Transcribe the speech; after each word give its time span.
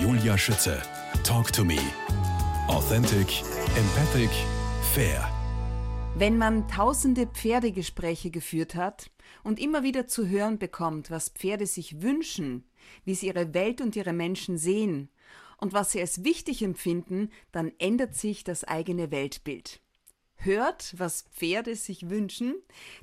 Julia 0.00 0.36
Schütze. 0.36 0.82
Talk 1.24 1.50
to 1.54 1.64
me. 1.64 1.78
Authentic, 2.68 3.42
empathic, 3.78 4.28
fair. 4.92 5.26
Wenn 6.14 6.36
man 6.36 6.68
tausende 6.68 7.26
Pferdegespräche 7.26 8.30
geführt 8.30 8.74
hat 8.74 9.10
und 9.42 9.58
immer 9.58 9.82
wieder 9.82 10.06
zu 10.06 10.28
hören 10.28 10.58
bekommt, 10.58 11.10
was 11.10 11.30
Pferde 11.30 11.66
sich 11.66 12.02
wünschen, 12.02 12.64
wie 13.06 13.14
sie 13.14 13.28
ihre 13.28 13.54
Welt 13.54 13.80
und 13.80 13.96
ihre 13.96 14.12
Menschen 14.12 14.58
sehen 14.58 15.08
und 15.56 15.72
was 15.72 15.92
sie 15.92 16.00
als 16.02 16.24
wichtig 16.24 16.62
empfinden, 16.62 17.30
dann 17.50 17.72
ändert 17.78 18.14
sich 18.14 18.44
das 18.44 18.64
eigene 18.64 19.10
Weltbild. 19.10 19.80
Hört, 20.34 20.94
was 20.98 21.22
Pferde 21.32 21.74
sich 21.74 22.10
wünschen. 22.10 22.54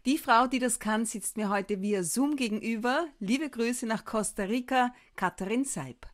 Die 0.06 0.20
Frau, 0.20 0.46
die 0.46 0.60
das 0.60 0.80
kann, 0.80 1.08
sitzt 1.08 1.38
mir 1.38 1.50
heute 1.50 1.82
via 1.82 2.04
Zoom 2.04 2.36
gegenüber. 2.36 3.08
Liebe 3.20 3.50
Grüße 3.50 3.88
nach 3.88 4.06
Costa 4.06 4.44
Rica, 4.44 4.94
Katharin 5.16 5.66
Seib. 5.66 6.13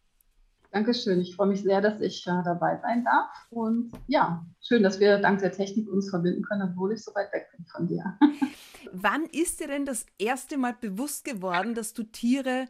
Dankeschön. 0.72 1.20
Ich 1.22 1.36
freue 1.36 1.48
mich 1.48 1.64
sehr, 1.64 1.82
dass 1.82 2.00
ich 2.00 2.26
äh, 2.28 2.44
dabei 2.44 2.80
sein 2.82 3.04
darf. 3.04 3.30
Und 3.50 3.92
ja, 4.08 4.46
schön, 4.62 4.84
dass 4.84 5.00
wir 5.00 5.18
dank 5.18 5.40
der 5.40 5.52
Technik 5.52 5.90
uns 5.90 6.10
verbinden 6.10 6.44
können, 6.44 6.70
obwohl 6.72 6.94
ich 6.94 7.04
so 7.04 7.14
weit 7.16 7.34
weg 7.34 7.48
bin 7.56 7.66
von 7.66 7.88
dir. 7.88 8.18
Wann 8.92 9.26
ist 9.26 9.60
dir 9.60 9.68
denn 9.68 9.86
das 9.86 10.06
erste 10.18 10.58
Mal 10.58 10.76
bewusst 10.80 11.26
geworden, 11.26 11.74
dass 11.74 11.94
du 11.94 12.04
Tiere 12.04 12.68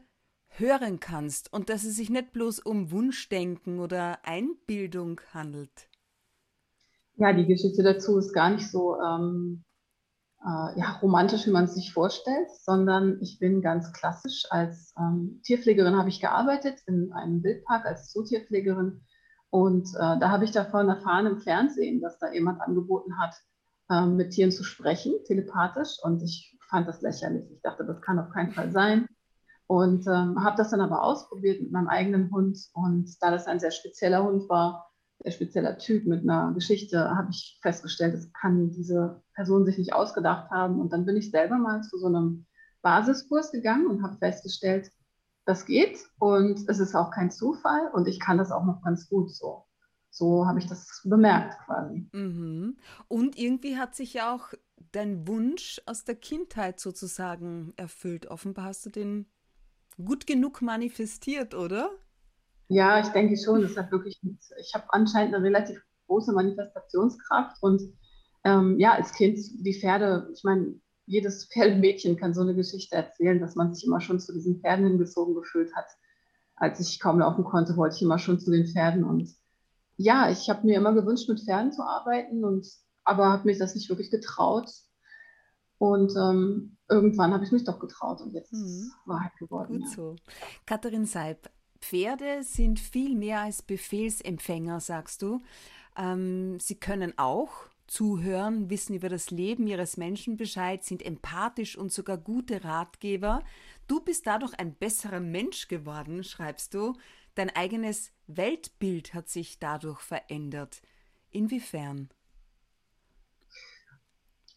hören 0.48 1.00
kannst 1.00 1.52
und 1.52 1.70
dass 1.70 1.84
es 1.84 1.98
sich 1.98 2.10
nicht 2.10 2.32
bloß 2.32 2.60
um 2.60 2.92
Wunschdenken 2.92 3.80
oder 3.80 4.20
Einbildung 4.24 5.20
handelt? 5.34 5.90
Ja, 7.16 7.34
die 7.34 7.46
Geschichte 7.46 7.84
dazu 7.84 8.18
ist 8.18 8.34
gar 8.34 8.50
nicht 8.50 8.70
so 8.70 8.98
ähm, 9.02 9.64
äh, 10.46 10.80
ja, 10.80 11.00
romantisch, 11.02 11.46
wie 11.48 11.52
man 11.52 11.66
es 11.66 11.76
sich 11.76 11.94
vorstellt, 11.94 12.50
sondern 12.62 13.20
ich 13.22 13.40
bin 13.40 13.62
ganz 13.62 13.92
klassisch. 13.92 14.46
Als 14.50 14.94
ähm, 14.98 15.42
Tierpflegerin 15.44 15.98
habe 15.98 16.10
ich 16.10 16.22
gearbeitet 16.22 16.80
in 16.88 17.12
einem 17.14 17.44
Wildpark 17.44 17.86
als 17.86 18.12
Zootierpflegerin. 18.12 19.02
Und 19.50 19.90
äh, 19.96 20.20
da 20.20 20.30
habe 20.30 20.46
ich 20.46 20.52
davon 20.52 20.88
erfahren 20.88 21.26
im 21.26 21.40
Fernsehen, 21.40 22.02
dass 22.02 22.20
da 22.20 22.32
jemand 22.32 22.62
angeboten 22.62 23.20
hat, 23.20 23.36
äh, 23.90 24.06
mit 24.06 24.32
Tieren 24.32 24.52
zu 24.52 24.64
sprechen, 24.64 25.14
telepathisch. 25.26 25.98
Und 26.04 26.22
ich 26.24 26.58
fand 26.70 26.88
das 26.88 27.02
lächerlich. 27.02 27.52
Ich 27.52 27.62
dachte, 27.62 27.84
das 27.86 28.02
kann 28.02 28.20
auf 28.20 28.30
keinen 28.30 28.52
Fall 28.52 28.72
sein. 28.72 29.08
Und 29.68 30.08
ähm, 30.08 30.44
habe 30.44 30.58
das 30.58 30.72
dann 30.72 30.82
aber 30.82 31.04
ausprobiert 31.04 31.62
mit 31.62 31.72
meinem 31.72 31.90
eigenen 31.90 32.32
Hund. 32.32 32.58
Und 32.74 33.14
da 33.22 33.30
das 33.30 33.46
ein 33.46 33.60
sehr 33.60 33.72
spezieller 33.72 34.24
Hund 34.24 34.48
war, 34.50 34.89
spezieller 35.28 35.78
Typ 35.78 36.06
mit 36.06 36.24
einer 36.24 36.54
Geschichte, 36.54 37.10
habe 37.10 37.30
ich 37.32 37.60
festgestellt, 37.62 38.14
das 38.14 38.32
kann 38.34 38.72
diese 38.72 39.22
Person 39.34 39.66
sich 39.66 39.78
nicht 39.78 39.94
ausgedacht 39.94 40.50
haben. 40.50 40.80
Und 40.80 40.94
dann 40.94 41.06
bin 41.06 41.18
ich 41.18 41.32
selber 41.32 41.58
mal 41.58 41.82
zu 41.82 41.98
so 41.98 42.08
einem 42.08 42.46
Basiskurs 42.82 43.52
gegangen 43.52 43.88
und 43.88 44.04
habe 44.04 44.18
festgestellt, 44.18 44.92
das 45.46 45.66
geht 45.66 45.98
und 46.20 46.70
es 46.70 46.80
ist 46.80 46.96
auch 46.96 47.12
kein 47.12 47.32
Zufall 47.32 47.90
und 47.94 48.08
ich 48.08 48.20
kann 48.20 48.38
das 48.38 48.52
auch 48.52 48.66
noch 48.66 48.82
ganz 48.84 49.10
gut 49.10 49.34
so. 49.34 49.66
So 50.12 50.46
habe 50.46 50.60
ich 50.60 50.68
das 50.68 51.02
bemerkt 51.06 51.58
quasi. 51.66 52.08
Mhm. 52.14 52.78
Und 53.08 53.38
irgendwie 53.38 53.78
hat 53.78 53.96
sich 53.96 54.14
ja 54.14 54.34
auch 54.34 54.54
dein 54.92 55.28
Wunsch 55.28 55.82
aus 55.86 56.04
der 56.04 56.16
Kindheit 56.16 56.80
sozusagen 56.80 57.74
erfüllt. 57.78 58.28
Offenbar 58.28 58.66
hast 58.66 58.86
du 58.86 58.90
den 58.90 59.28
gut 60.04 60.28
genug 60.28 60.62
manifestiert, 60.62 61.54
oder? 61.54 61.92
Ja, 62.70 63.00
ich 63.00 63.10
denke 63.10 63.36
schon. 63.38 63.62
Das 63.62 63.76
hat 63.76 63.92
wirklich, 63.92 64.22
ich 64.62 64.74
habe 64.74 64.86
anscheinend 64.90 65.36
eine 65.36 65.44
relativ 65.44 65.82
große 66.08 66.32
Manifestationskraft 66.32 67.62
und 67.62 67.82
ähm, 68.46 68.80
ja, 68.80 68.94
als 68.94 69.14
Kind 69.14 69.38
die 69.38 69.78
Pferde, 69.78 70.30
ich 70.34 70.44
meine, 70.44 70.80
jedes 71.06 71.46
Pferdemädchen 71.52 72.16
kann 72.16 72.34
so 72.34 72.42
eine 72.42 72.56
Geschichte 72.56 72.96
erzählen, 72.96 73.40
dass 73.40 73.56
man 73.56 73.74
sich 73.74 73.86
immer 73.86 74.00
schon 74.00 74.20
zu 74.20 74.32
diesen 74.32 74.62
Pferden 74.62 74.86
hingezogen 74.86 75.36
gefühlt 75.36 75.76
hat. 75.76 75.88
Als 76.56 76.80
ich 76.80 77.00
kaum 77.00 77.20
laufen 77.20 77.44
konnte, 77.44 77.76
wollte 77.76 77.96
ich 77.96 78.02
immer 78.02 78.20
schon 78.20 78.40
zu 78.40 78.52
den 78.52 78.68
Pferden 78.68 79.04
und 79.04 79.30
ja, 79.98 80.30
ich 80.30 80.50
habe 80.50 80.66
mir 80.66 80.78
immer 80.78 80.94
gewünscht, 80.94 81.28
mit 81.28 81.42
Pferden 81.42 81.74
zu 81.74 81.84
arbeiten 81.84 82.46
und 82.46 82.66
aber 83.04 83.30
habe 83.30 83.46
mich 83.46 83.58
das 83.58 83.76
nicht 83.76 83.90
wirklich 83.90 84.12
getraut. 84.12 84.72
Und 85.78 86.14
ähm, 86.16 86.78
irgendwann 86.90 87.34
habe 87.34 87.44
ich 87.44 87.52
mich 87.52 87.64
doch 87.64 87.80
getraut 87.80 88.22
und 88.22 88.34
jetzt 88.34 88.54
mhm. 88.54 88.92
Wahrheit 89.06 89.36
geworden. 89.40 89.80
Gut 89.80 89.90
ja. 89.90 89.96
so. 89.96 90.16
Katharin 90.66 91.06
Seib, 91.06 91.50
Pferde 91.82 92.44
sind 92.44 92.80
viel 92.80 93.16
mehr 93.16 93.42
als 93.42 93.62
Befehlsempfänger, 93.62 94.80
sagst 94.80 95.22
du. 95.22 95.42
Ähm, 95.98 96.60
sie 96.60 96.76
können 96.76 97.18
auch 97.18 97.52
zuhören, 97.88 98.70
wissen 98.70 98.96
über 98.96 99.10
das 99.10 99.32
Leben 99.32 99.68
ihres 99.68 99.98
Menschen 99.98 100.38
Bescheid, 100.38 100.84
sind 100.84 101.04
empathisch 101.04 101.78
und 101.78 101.92
sogar 101.92 102.18
gute 102.18 102.64
Ratgeber. 102.64 103.44
Du 103.88 104.00
bist 104.00 104.28
dadurch 104.28 104.54
ein 104.60 104.76
besserer 104.76 105.20
Mensch 105.20 105.68
geworden, 105.68 106.24
schreibst 106.24 106.74
du. 106.74 106.94
Dein 107.36 107.50
eigenes 107.56 108.12
Weltbild 108.28 109.14
hat 109.14 109.30
sich 109.30 109.60
dadurch 109.60 110.02
verändert. 110.02 110.82
Inwiefern? 111.32 112.10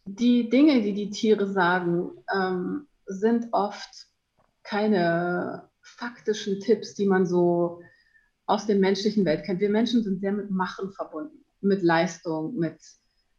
Die 0.04 0.48
Dinge, 0.48 0.82
die 0.82 0.94
die 0.94 1.10
Tiere 1.10 1.46
sagen, 1.46 2.10
ähm, 2.34 2.88
sind 3.06 3.48
oft 3.52 4.08
keine 4.62 5.70
faktischen 5.96 6.60
Tipps, 6.60 6.94
die 6.94 7.06
man 7.06 7.26
so 7.26 7.80
aus 8.46 8.66
der 8.66 8.76
menschlichen 8.76 9.24
Welt 9.24 9.44
kennt. 9.44 9.60
Wir 9.60 9.70
Menschen 9.70 10.02
sind 10.02 10.20
sehr 10.20 10.32
mit 10.32 10.50
Machen 10.50 10.92
verbunden, 10.92 11.44
mit 11.60 11.82
Leistung, 11.82 12.56
mit 12.56 12.80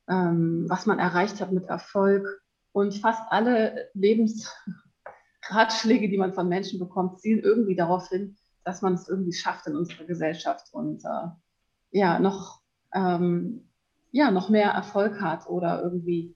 ähm, 0.10 0.66
was 0.68 0.86
man 0.86 1.00
erreicht 1.00 1.40
hat, 1.42 1.52
mit 1.52 1.66
Erfolg. 1.66 2.42
Und 2.72 2.96
fast 2.96 3.22
alle 3.30 3.90
Lebensratschläge, 3.94 6.10
die 6.10 6.18
man 6.18 6.34
von 6.34 6.48
Menschen 6.50 6.80
bekommt, 6.80 7.20
zielen 7.20 7.44
irgendwie 7.44 7.76
darauf 7.76 8.10
hin, 8.10 8.36
dass 8.64 8.82
man 8.82 8.96
es 8.96 9.08
irgendwie 9.08 9.34
schafft 9.34 9.68
in 9.68 9.76
unserer 9.76 10.06
Gesellschaft 10.06 10.74
und 10.74 11.06
äh, 11.06 11.28
ja, 11.92 12.18
noch, 12.20 12.62
ähm, 12.94 13.70
ja, 14.12 14.32
noch 14.32 14.50
mehr 14.50 14.72
Erfolg 14.72 15.22
hat 15.22 15.48
oder 15.48 15.84
irgendwie 15.84 16.36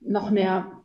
noch 0.00 0.30
mehr 0.30 0.83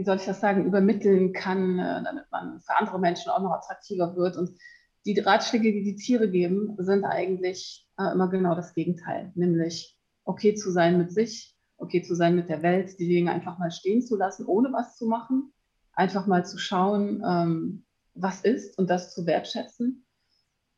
wie 0.00 0.04
soll 0.04 0.16
ich 0.16 0.24
das 0.24 0.40
sagen, 0.40 0.64
übermitteln 0.64 1.34
kann, 1.34 1.78
äh, 1.78 2.02
damit 2.02 2.24
man 2.30 2.62
für 2.62 2.74
andere 2.74 2.98
Menschen 2.98 3.30
auch 3.30 3.42
noch 3.42 3.52
attraktiver 3.52 4.16
wird. 4.16 4.38
Und 4.38 4.58
die 5.04 5.18
Ratschläge, 5.20 5.72
die 5.72 5.82
die 5.82 5.96
Tiere 5.96 6.30
geben, 6.30 6.74
sind 6.78 7.04
eigentlich 7.04 7.86
äh, 7.98 8.10
immer 8.10 8.30
genau 8.30 8.54
das 8.54 8.72
Gegenteil, 8.72 9.30
nämlich 9.34 9.98
okay 10.24 10.54
zu 10.54 10.70
sein 10.70 10.96
mit 10.96 11.12
sich, 11.12 11.54
okay 11.76 12.00
zu 12.00 12.14
sein 12.14 12.34
mit 12.34 12.48
der 12.48 12.62
Welt, 12.62 12.98
die 12.98 13.08
Dinge 13.08 13.30
einfach 13.30 13.58
mal 13.58 13.70
stehen 13.70 14.00
zu 14.00 14.16
lassen, 14.16 14.46
ohne 14.46 14.72
was 14.72 14.96
zu 14.96 15.06
machen, 15.06 15.52
einfach 15.92 16.26
mal 16.26 16.46
zu 16.46 16.56
schauen, 16.56 17.22
ähm, 17.22 17.84
was 18.14 18.40
ist 18.40 18.78
und 18.78 18.88
das 18.88 19.12
zu 19.12 19.26
wertschätzen. 19.26 20.06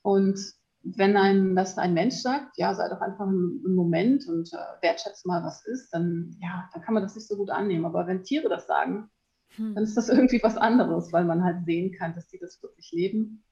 Und 0.03 0.41
wenn 0.84 1.16
ein, 1.16 1.54
das 1.54 1.78
ein 1.78 1.94
Mensch 1.94 2.16
sagt, 2.16 2.56
ja, 2.56 2.75
sei 2.75 2.88
doch 2.88 3.00
einfach 3.00 3.26
im, 3.26 3.75
Moment 3.75 4.26
und 4.26 4.53
äh, 4.53 4.82
wertschätze 4.82 5.28
mal, 5.28 5.44
was 5.44 5.65
ist, 5.66 5.91
dann, 5.91 6.37
ja, 6.41 6.69
dann 6.72 6.82
kann 6.82 6.94
man 6.94 7.03
das 7.03 7.15
nicht 7.15 7.28
so 7.28 7.37
gut 7.37 7.50
annehmen. 7.50 7.84
Aber 7.84 8.06
wenn 8.06 8.25
Tiere 8.25 8.48
das 8.48 8.66
sagen, 8.66 9.09
hm. 9.56 9.75
dann 9.75 9.84
ist 9.84 9.97
das 9.97 10.09
irgendwie 10.09 10.42
was 10.42 10.56
anderes, 10.56 11.12
weil 11.12 11.25
man 11.25 11.44
halt 11.44 11.65
sehen 11.65 11.92
kann, 11.92 12.15
dass 12.15 12.26
die 12.26 12.38
das 12.38 12.62
wirklich 12.62 12.91
leben. 12.92 13.44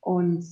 Und 0.00 0.44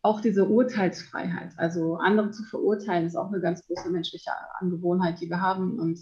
auch 0.00 0.20
diese 0.20 0.48
Urteilsfreiheit, 0.48 1.52
also 1.58 1.96
andere 1.96 2.30
zu 2.30 2.42
verurteilen, 2.44 3.06
ist 3.06 3.16
auch 3.16 3.28
eine 3.28 3.40
ganz 3.40 3.64
große 3.66 3.90
menschliche 3.90 4.30
Angewohnheit, 4.58 5.20
die 5.20 5.28
wir 5.28 5.40
haben. 5.40 5.78
Und 5.78 6.00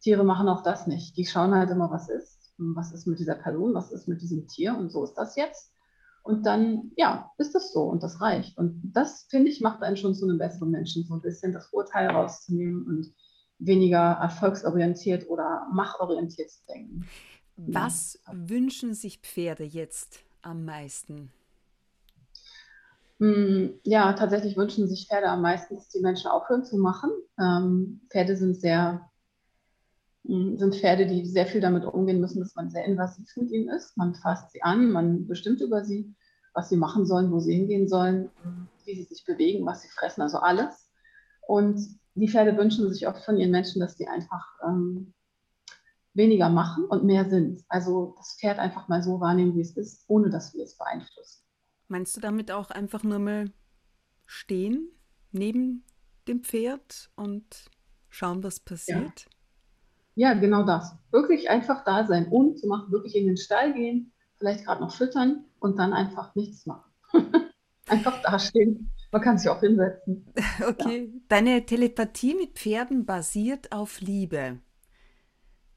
Tiere 0.00 0.24
machen 0.24 0.48
auch 0.48 0.62
das 0.62 0.86
nicht. 0.86 1.16
Die 1.16 1.26
schauen 1.26 1.54
halt 1.54 1.70
immer, 1.70 1.90
was 1.90 2.08
ist, 2.08 2.52
was 2.58 2.92
ist 2.92 3.06
mit 3.06 3.18
dieser 3.18 3.36
Person, 3.36 3.74
was 3.74 3.92
ist 3.92 4.08
mit 4.08 4.20
diesem 4.20 4.46
Tier 4.48 4.76
und 4.76 4.90
so 4.90 5.04
ist 5.04 5.14
das 5.14 5.36
jetzt. 5.36 5.73
Und 6.24 6.46
dann, 6.46 6.90
ja, 6.96 7.30
ist 7.36 7.54
das 7.54 7.72
so 7.72 7.82
und 7.82 8.02
das 8.02 8.22
reicht. 8.22 8.56
Und 8.56 8.80
das, 8.94 9.26
finde 9.28 9.50
ich, 9.50 9.60
macht 9.60 9.82
einen 9.82 9.98
schon 9.98 10.14
zu 10.14 10.24
einem 10.24 10.38
besseren 10.38 10.70
Menschen, 10.70 11.04
so 11.04 11.14
ein 11.14 11.20
bisschen 11.20 11.52
das 11.52 11.68
Urteil 11.70 12.08
rauszunehmen 12.08 12.86
und 12.86 13.14
weniger 13.58 14.18
erfolgsorientiert 14.22 15.28
oder 15.28 15.68
machorientiert 15.70 16.50
zu 16.50 16.64
denken. 16.66 17.06
Was 17.58 18.18
ja. 18.26 18.32
wünschen 18.34 18.94
sich 18.94 19.18
Pferde 19.18 19.64
jetzt 19.64 20.24
am 20.40 20.64
meisten? 20.64 21.30
Hm, 23.20 23.74
ja, 23.84 24.14
tatsächlich 24.14 24.56
wünschen 24.56 24.88
sich 24.88 25.06
Pferde 25.06 25.28
am 25.28 25.42
meisten, 25.42 25.74
dass 25.74 25.90
die 25.90 26.00
Menschen 26.00 26.30
aufhören 26.30 26.64
zu 26.64 26.78
machen. 26.78 27.10
Ähm, 27.38 28.00
Pferde 28.10 28.34
sind 28.34 28.58
sehr 28.58 29.10
hm, 30.26 30.56
sind 30.56 30.74
Pferde, 30.74 31.06
die 31.06 31.26
sehr 31.26 31.46
viel 31.46 31.60
damit 31.60 31.84
umgehen 31.84 32.20
müssen, 32.20 32.40
dass 32.40 32.54
man 32.54 32.70
sehr 32.70 32.86
invasiv 32.86 33.28
mit 33.36 33.50
ihnen 33.50 33.68
ist. 33.68 33.96
Man 33.96 34.14
fasst 34.14 34.52
sie 34.52 34.62
an, 34.62 34.90
man 34.90 35.26
bestimmt 35.26 35.60
über 35.60 35.84
sie, 35.84 36.14
was 36.54 36.68
sie 36.68 36.76
machen 36.76 37.04
sollen, 37.04 37.30
wo 37.30 37.40
sie 37.40 37.54
hingehen 37.54 37.88
sollen, 37.88 38.30
wie 38.84 38.94
sie 38.94 39.04
sich 39.04 39.24
bewegen, 39.24 39.66
was 39.66 39.82
sie 39.82 39.88
fressen, 39.88 40.22
also 40.22 40.38
alles. 40.38 40.90
Und 41.46 41.80
die 42.14 42.28
Pferde 42.28 42.56
wünschen 42.56 42.90
sich 42.92 43.06
oft 43.06 43.24
von 43.24 43.36
ihren 43.36 43.50
Menschen, 43.50 43.80
dass 43.80 43.96
die 43.96 44.06
einfach 44.06 44.46
ähm, 44.66 45.12
weniger 46.14 46.48
machen 46.48 46.84
und 46.84 47.04
mehr 47.04 47.28
sind. 47.28 47.64
Also 47.68 48.14
das 48.16 48.36
Pferd 48.40 48.58
einfach 48.58 48.88
mal 48.88 49.02
so 49.02 49.20
wahrnehmen, 49.20 49.56
wie 49.56 49.60
es 49.60 49.76
ist, 49.76 50.04
ohne 50.06 50.30
dass 50.30 50.54
wir 50.54 50.64
es 50.64 50.78
beeinflussen. 50.78 51.42
Meinst 51.88 52.16
du 52.16 52.20
damit 52.20 52.50
auch 52.50 52.70
einfach 52.70 53.02
nur 53.02 53.18
mal 53.18 53.52
stehen 54.26 54.88
neben 55.32 55.84
dem 56.28 56.42
Pferd 56.44 57.10
und 57.16 57.70
schauen, 58.08 58.42
was 58.42 58.60
passiert? 58.60 59.26
Ja. 59.26 59.34
Ja, 60.16 60.34
genau 60.34 60.62
das. 60.62 60.96
Wirklich 61.10 61.50
einfach 61.50 61.82
da 61.84 62.06
sein, 62.06 62.28
ohne 62.30 62.54
zu 62.54 62.68
machen, 62.68 62.92
wirklich 62.92 63.16
in 63.16 63.26
den 63.26 63.36
Stall 63.36 63.74
gehen, 63.74 64.12
vielleicht 64.38 64.64
gerade 64.64 64.80
noch 64.80 64.94
füttern 64.94 65.44
und 65.64 65.78
dann 65.78 65.94
einfach 65.94 66.34
nichts 66.34 66.66
machen. 66.66 66.92
einfach 67.88 68.20
dastehen. 68.20 68.90
Man 69.10 69.22
kann 69.22 69.38
sich 69.38 69.48
auch 69.48 69.60
hinsetzen. 69.60 70.26
Okay. 70.68 71.10
Ja. 71.10 71.20
Deine 71.28 71.64
Telepathie 71.64 72.34
mit 72.34 72.58
Pferden 72.58 73.06
basiert 73.06 73.72
auf 73.72 74.00
Liebe. 74.00 74.60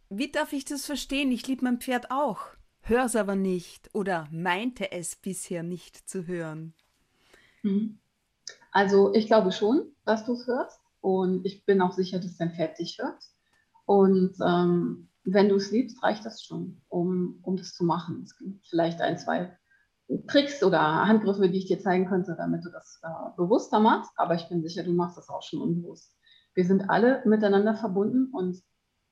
Wie 0.09 0.29
darf 0.29 0.51
ich 0.51 0.65
das 0.65 0.85
verstehen? 0.85 1.31
Ich 1.31 1.47
liebe 1.47 1.63
mein 1.63 1.79
Pferd 1.79 2.11
auch, 2.11 2.41
hör's 2.81 3.15
aber 3.15 3.35
nicht 3.35 3.89
oder 3.93 4.27
meinte 4.29 4.91
es 4.91 5.15
bisher 5.15 5.63
nicht 5.63 6.09
zu 6.09 6.27
hören. 6.27 6.73
Mhm. 7.63 7.99
Also 8.71 9.13
ich 9.13 9.27
glaube 9.27 9.53
schon, 9.53 9.93
dass 10.05 10.25
du 10.25 10.33
es 10.33 10.47
hörst 10.47 10.81
und 10.99 11.45
ich 11.45 11.65
bin 11.65 11.81
auch 11.81 11.93
sicher, 11.93 12.19
dass 12.19 12.35
dein 12.35 12.53
Pferd 12.53 12.77
dich 12.77 12.97
hört. 12.99 13.23
Und 13.85 14.35
ähm, 14.45 15.07
wenn 15.23 15.47
du 15.47 15.55
es 15.55 15.71
liebst, 15.71 16.03
reicht 16.03 16.25
das 16.25 16.43
schon, 16.43 16.81
um, 16.89 17.39
um 17.41 17.55
das 17.55 17.73
zu 17.73 17.85
machen. 17.85 18.23
Es 18.23 18.37
gibt 18.37 18.67
vielleicht 18.67 18.99
ein, 19.01 19.17
zwei 19.17 19.57
Tricks 20.27 20.63
oder 20.63 20.79
Handgriffe, 21.05 21.49
die 21.49 21.59
ich 21.59 21.67
dir 21.67 21.79
zeigen 21.79 22.07
könnte, 22.07 22.35
damit 22.37 22.63
du 22.63 22.69
das 22.69 22.99
äh, 23.03 23.07
bewusster 23.35 23.79
machst. 23.79 24.11
Aber 24.15 24.35
ich 24.35 24.47
bin 24.47 24.63
sicher, 24.63 24.83
du 24.83 24.93
machst 24.93 25.17
das 25.17 25.29
auch 25.29 25.43
schon 25.43 25.61
unbewusst. 25.61 26.15
Wir 26.53 26.65
sind 26.65 26.89
alle 26.89 27.21
miteinander 27.25 27.75
verbunden 27.75 28.29
und 28.33 28.61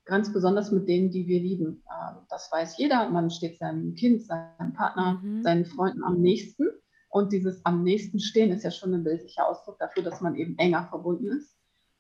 ganz 0.06 0.32
besonders 0.32 0.72
mit 0.72 0.88
denen, 0.88 1.12
die 1.12 1.28
wir 1.28 1.40
lieben. 1.40 1.84
Äh, 1.90 2.16
das 2.30 2.50
weiß 2.52 2.78
jeder. 2.78 3.10
Man 3.10 3.30
steht 3.30 3.60
seinem 3.60 3.94
Kind, 3.96 4.24
seinem 4.24 4.74
Partner, 4.74 5.20
mhm. 5.22 5.44
seinen 5.44 5.66
Freunden 5.66 6.04
am 6.04 6.22
nächsten. 6.22 6.70
Und 7.10 7.34
dieses 7.34 7.66
am 7.66 7.84
nächsten 7.84 8.20
stehen 8.20 8.52
ist 8.52 8.64
ja 8.64 8.72
schon 8.72 8.94
ein 8.94 9.04
bildlicher 9.04 9.48
Ausdruck 9.48 9.80
dafür, 9.80 10.04
dass 10.04 10.22
man 10.22 10.36
eben 10.36 10.58
enger 10.58 10.88
verbunden 10.90 11.28
ist. 11.28 11.56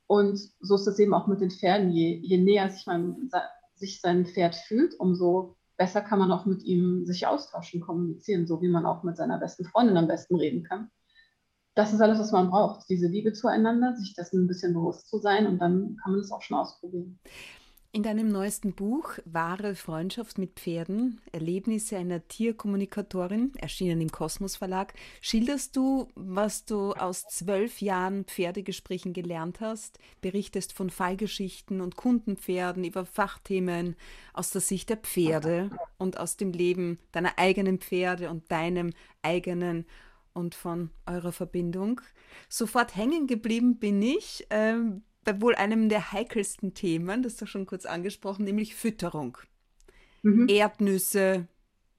Und 0.07 0.39
so 0.59 0.75
ist 0.75 0.87
es 0.87 0.99
eben 0.99 1.13
auch 1.13 1.27
mit 1.27 1.41
den 1.41 1.51
Pferden. 1.51 1.91
Je, 1.91 2.19
je 2.21 2.37
näher 2.37 2.69
sich, 2.69 2.85
man, 2.85 3.29
sich 3.75 4.01
sein 4.01 4.25
Pferd 4.25 4.55
fühlt, 4.55 4.93
umso 4.99 5.57
besser 5.77 6.01
kann 6.01 6.19
man 6.19 6.31
auch 6.31 6.45
mit 6.45 6.63
ihm 6.63 7.05
sich 7.05 7.27
austauschen, 7.27 7.81
kommunizieren, 7.81 8.47
so 8.47 8.61
wie 8.61 8.69
man 8.69 8.85
auch 8.85 9.03
mit 9.03 9.17
seiner 9.17 9.37
besten 9.37 9.65
Freundin 9.65 9.97
am 9.97 10.07
besten 10.07 10.35
reden 10.35 10.63
kann. 10.63 10.89
Das 11.75 11.93
ist 11.93 12.01
alles, 12.01 12.19
was 12.19 12.31
man 12.31 12.49
braucht, 12.49 12.89
diese 12.89 13.07
Liebe 13.07 13.33
zueinander, 13.33 13.95
sich 13.95 14.13
dessen 14.13 14.43
ein 14.43 14.47
bisschen 14.47 14.73
bewusst 14.73 15.09
zu 15.09 15.17
sein 15.17 15.45
und 15.45 15.59
dann 15.59 15.97
kann 16.01 16.13
man 16.13 16.21
es 16.21 16.31
auch 16.31 16.41
schon 16.41 16.57
ausprobieren. 16.57 17.19
In 17.95 18.03
deinem 18.03 18.27
neuesten 18.27 18.73
Buch 18.73 19.19
Wahre 19.23 19.73
Freundschaft 19.73 20.37
mit 20.37 20.59
Pferden, 20.59 21.21
Erlebnisse 21.31 21.95
einer 21.95 22.27
Tierkommunikatorin, 22.27 23.53
erschienen 23.55 24.01
im 24.01 24.11
Kosmos 24.11 24.57
Verlag, 24.57 24.93
schilderst 25.21 25.77
du, 25.77 26.09
was 26.13 26.65
du 26.65 26.91
aus 26.91 27.25
zwölf 27.29 27.79
Jahren 27.79 28.25
Pferdegesprächen 28.25 29.13
gelernt 29.13 29.61
hast, 29.61 29.97
berichtest 30.19 30.73
von 30.73 30.89
Fallgeschichten 30.89 31.79
und 31.79 31.95
Kundenpferden 31.95 32.83
über 32.83 33.05
Fachthemen 33.05 33.95
aus 34.33 34.49
der 34.49 34.59
Sicht 34.59 34.89
der 34.89 34.97
Pferde 34.97 35.69
und 35.97 36.19
aus 36.19 36.35
dem 36.35 36.51
Leben 36.51 36.99
deiner 37.13 37.39
eigenen 37.39 37.79
Pferde 37.79 38.29
und 38.29 38.51
deinem 38.51 38.91
eigenen 39.21 39.85
und 40.33 40.53
von 40.53 40.89
eurer 41.05 41.31
Verbindung. 41.31 42.01
Sofort 42.49 42.97
hängen 42.97 43.25
geblieben 43.25 43.77
bin 43.77 44.01
ich. 44.01 44.45
Ähm, 44.49 45.03
bei 45.25 45.41
wohl 45.41 45.55
einem 45.55 45.89
der 45.89 46.11
heikelsten 46.11 46.73
Themen, 46.73 47.23
das 47.23 47.35
du 47.35 47.45
schon 47.45 47.65
kurz 47.65 47.85
angesprochen, 47.85 48.45
nämlich 48.45 48.75
Fütterung. 48.75 49.37
Mhm. 50.21 50.47
Erdnüsse, 50.47 51.47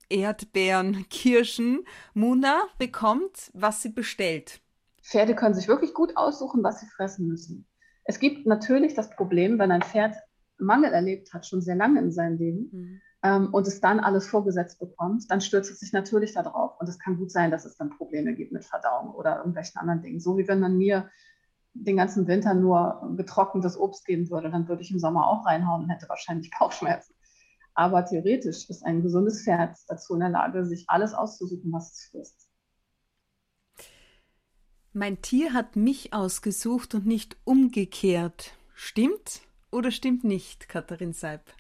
Erdbeeren, 0.09 1.07
Kirschen. 1.11 1.85
Muna 2.15 2.65
bekommt, 2.79 3.51
was 3.53 3.83
sie 3.83 3.91
bestellt. 3.91 4.61
Pferde 5.03 5.35
können 5.35 5.55
sich 5.55 5.69
wirklich 5.69 5.95
gut 5.95 6.17
aussuchen, 6.17 6.63
was 6.65 6.81
sie 6.81 6.87
fressen 6.87 7.29
müssen. 7.29 7.67
Es 8.05 8.19
gibt 8.19 8.47
natürlich 8.47 8.95
das 8.95 9.11
Problem, 9.11 9.59
wenn 9.59 9.71
ein 9.71 9.83
Pferd 9.83 10.17
Mangel 10.59 10.93
erlebt 10.93 11.35
hat, 11.35 11.47
schon 11.47 11.61
sehr 11.61 11.75
lange 11.75 12.01
in 12.01 12.13
seinem 12.13 12.39
Leben, 12.39 12.71
mhm. 12.73 13.01
ähm, 13.23 13.55
und 13.55 13.67
es 13.67 13.81
dann 13.81 14.01
alles 14.01 14.27
vorgesetzt 14.27 14.79
bekommt, 14.79 15.31
dann 15.31 15.41
stürzt 15.41 15.71
es 15.71 15.81
sich 15.81 15.93
natürlich 15.93 16.33
darauf. 16.33 16.81
Und 16.81 16.89
es 16.89 16.99
kann 16.99 17.19
gut 17.19 17.31
sein, 17.31 17.51
dass 17.51 17.65
es 17.65 17.77
dann 17.77 17.91
Probleme 17.91 18.35
gibt 18.35 18.53
mit 18.53 18.65
Verdauung 18.65 19.15
oder 19.15 19.39
irgendwelchen 19.39 19.79
anderen 19.79 20.03
Dingen. 20.03 20.21
So 20.21 20.39
wie 20.39 20.49
wenn 20.49 20.61
man 20.61 20.79
mir 20.79 21.11
den 21.85 21.97
ganzen 21.97 22.27
Winter 22.27 22.55
nur 22.55 23.15
getrocknetes 23.17 23.79
Obst 23.79 24.05
geben 24.05 24.31
würde, 24.31 24.51
dann 24.51 24.69
würde 24.69 24.83
ich 24.83 24.91
im 24.91 24.99
Sommer 24.99 25.27
auch 25.29 25.47
reinhauen 25.47 25.85
und 25.85 25.91
hätte 25.91 26.09
wahrscheinlich 26.09 26.51
Bauchschmerzen. 26.59 27.15
Aber 27.75 28.05
theoretisch 28.05 28.71
ist 28.71 28.85
ein 28.85 29.03
gesundes 29.03 29.45
Pferd 29.45 29.77
dazu 29.89 30.15
in 30.15 30.21
der 30.21 30.31
Lage, 30.31 30.65
sich 30.65 30.85
alles 30.89 31.13
auszusuchen, 31.13 31.73
was 31.73 31.93
es 31.93 32.09
frisst. 32.11 32.49
Mein 34.95 35.21
Tier 35.21 35.53
hat 35.53 35.77
mich 35.77 36.15
ausgesucht 36.15 36.95
und 36.95 37.05
nicht 37.05 37.37
umgekehrt. 37.45 38.55
Stimmt 38.75 39.43
oder 39.71 39.91
stimmt 39.91 40.25
nicht, 40.25 40.71
Katharin 40.71 41.13
Seib? 41.13 41.53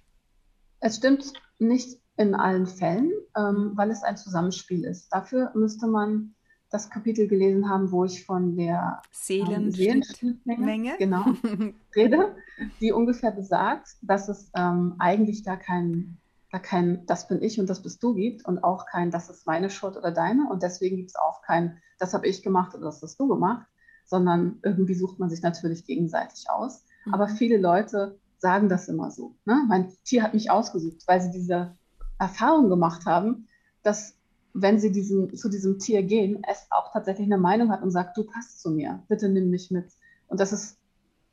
Es 0.81 0.97
stimmt 0.97 1.35
nicht 1.59 2.01
in 2.17 2.35
allen 2.35 2.67
Fällen, 2.67 3.12
ähm, 3.37 3.73
weil 3.75 3.91
es 3.91 4.03
ein 4.03 4.17
Zusammenspiel 4.17 4.85
ist. 4.85 5.11
Dafür 5.11 5.53
müsste 5.55 5.87
man 5.87 6.36
das 6.76 6.90
Kapitel 6.90 7.26
gelesen 7.26 7.70
haben, 7.70 7.90
wo 7.90 8.05
ich 8.05 8.26
von 8.26 8.55
der 8.55 9.00
ähm, 9.28 9.70
Seelenschnittmenge 9.73 10.96
genau, 10.99 11.25
rede, 11.96 12.37
die 12.81 12.93
ungefähr 12.93 13.31
besagt, 13.31 13.96
dass 14.02 14.28
es 14.28 14.50
ähm, 14.55 14.94
eigentlich 14.99 15.43
da 15.43 15.56
kein, 15.56 16.19
da 16.52 16.58
kein 16.58 17.06
Das 17.06 17.28
bin 17.28 17.43
ich 17.43 17.58
und 17.58 17.70
das 17.70 17.82
bist 17.82 18.02
du 18.02 18.14
gibt 18.14 18.44
und 18.44 18.62
auch 18.62 18.84
kein 18.84 19.11
Das 19.11 19.31
ist 19.31 19.46
meine 19.46 19.70
Schuld 19.70 19.96
oder 19.96 20.11
deine 20.11 20.50
und 20.50 20.62
deswegen 20.62 20.96
gibt 20.96 21.11
es 21.11 21.17
auch 21.17 21.40
kein 21.40 21.78
Das 21.99 22.12
habe 22.12 22.26
ich 22.26 22.43
gemacht 22.43 22.75
oder 22.75 22.84
das 22.84 23.02
hast 23.02 23.19
du 23.19 23.26
gemacht, 23.26 23.67
sondern 24.05 24.58
irgendwie 24.62 24.94
sucht 24.94 25.19
man 25.19 25.31
sich 25.31 25.40
natürlich 25.40 25.87
gegenseitig 25.87 26.50
aus. 26.50 26.84
Mhm. 27.06 27.14
Aber 27.14 27.28
viele 27.28 27.56
Leute 27.56 28.19
sagen 28.37 28.69
das 28.69 28.88
immer 28.88 29.11
so. 29.11 29.34
Ne? 29.46 29.64
Mein 29.67 29.90
Tier 30.05 30.23
hat 30.23 30.34
mich 30.34 30.50
ausgesucht, 30.50 31.05
weil 31.06 31.23
sie 31.23 31.31
diese 31.31 31.75
Erfahrung 32.19 32.69
gemacht 32.69 33.06
haben, 33.06 33.49
dass 33.82 34.16
wenn 34.58 34.81
sie 34.81 34.91
diesen, 34.91 35.37
zu 35.37 35.49
diesem 35.49 35.79
Tier 35.79 36.03
gehen, 36.03 36.43
es 36.49 36.67
auch 36.70 36.93
tatsächlich 36.93 37.26
eine 37.26 37.38
Meinung 37.38 37.70
hat 37.70 37.82
und 37.82 37.91
sagt, 37.91 38.17
du 38.17 38.25
passt 38.25 38.61
zu 38.61 38.70
mir, 38.70 39.03
bitte 39.08 39.29
nimm 39.29 39.50
mich 39.50 39.70
mit. 39.70 39.87
Und 40.29 40.41
das 40.41 40.53
ist 40.53 40.79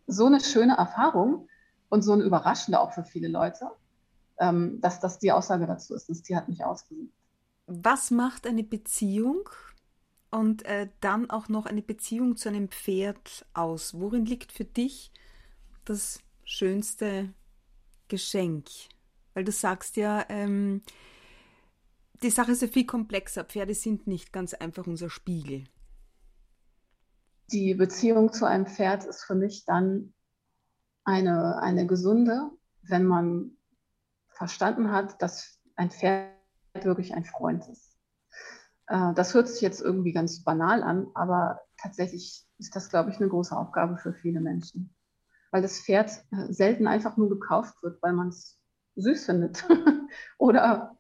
so 0.08 0.26
eine 0.26 0.42
schöne 0.42 0.76
Erfahrung 0.76 1.48
und 1.90 2.02
so 2.02 2.12
eine 2.12 2.24
überraschende 2.24 2.80
auch 2.80 2.92
für 2.92 3.04
viele 3.04 3.30
Leute, 3.30 3.72
ähm, 4.40 4.82
dass 4.82 5.00
das 5.00 5.20
die 5.20 5.32
Aussage 5.32 5.66
dazu 5.68 5.96
ist. 5.96 6.10
Das 6.10 6.22
Tier 6.22 6.36
hat 6.36 6.50
mich 6.50 6.66
ausgesucht. 6.66 7.14
Was 7.66 8.12
macht 8.12 8.46
eine 8.46 8.64
Beziehung 8.64 9.50
und 10.30 10.66
äh, 10.66 10.90
dann 11.00 11.30
auch 11.30 11.48
noch 11.48 11.66
eine 11.66 11.82
Beziehung 11.82 12.36
zu 12.36 12.50
einem 12.50 12.68
Pferd 12.68 13.46
aus? 13.54 13.94
Worin 13.98 14.26
liegt 14.26 14.52
für 14.52 14.66
dich 14.66 15.14
das 15.86 16.20
schönste 16.44 17.34
Geschenk? 18.10 18.68
Weil 19.34 19.46
du 19.46 19.54
sagst 19.54 19.96
ja, 19.96 20.26
ähm, 20.28 20.82
die 22.22 22.30
Sache 22.30 22.52
ist 22.52 22.62
ja 22.62 22.68
viel 22.68 22.86
komplexer. 22.86 23.44
Pferde 23.44 23.74
sind 23.74 24.08
nicht 24.08 24.32
ganz 24.32 24.54
einfach 24.54 24.88
unser 24.88 25.10
Spiegel. 25.10 25.66
Die 27.52 27.74
Beziehung 27.74 28.32
zu 28.32 28.46
einem 28.46 28.66
Pferd 28.66 29.06
ist 29.06 29.24
für 29.24 29.36
mich 29.36 29.66
dann 29.66 30.14
eine, 31.04 31.62
eine 31.62 31.86
gesunde, 31.86 32.50
wenn 32.84 33.06
man 33.06 33.58
verstanden 34.30 34.92
hat, 34.92 35.22
dass 35.22 35.60
ein 35.76 35.92
Pferd 35.92 36.32
wirklich 36.82 37.14
ein 37.14 37.26
Freund 37.26 37.68
ist. 37.68 37.98
Äh, 38.88 39.14
das 39.14 39.34
hört 39.34 39.48
sich 39.48 39.62
jetzt 39.62 39.82
irgendwie 39.82 40.14
ganz 40.14 40.44
banal 40.44 40.84
an, 40.84 41.08
aber 41.14 41.62
tatsächlich 41.78 42.46
ist 42.58 42.76
das, 42.76 42.90
glaube 42.90 43.12
ich, 43.12 43.18
eine 43.18 43.30
große 43.30 43.56
Aufgabe 43.56 43.98
für 43.98 44.14
viele 44.14 44.42
Menschen. 44.42 44.96
Weil 45.52 45.62
das 45.62 45.82
Pferd 45.82 46.12
äh, 46.32 46.52
selten 46.52 46.88
einfach 46.88 47.18
nur 47.18 47.30
gekauft 47.30 47.76
wird, 47.84 48.02
weil 48.02 48.14
man 48.14 48.30
es 48.30 48.60
süß 48.96 49.26
findet 49.26 49.66
oder 50.38 50.93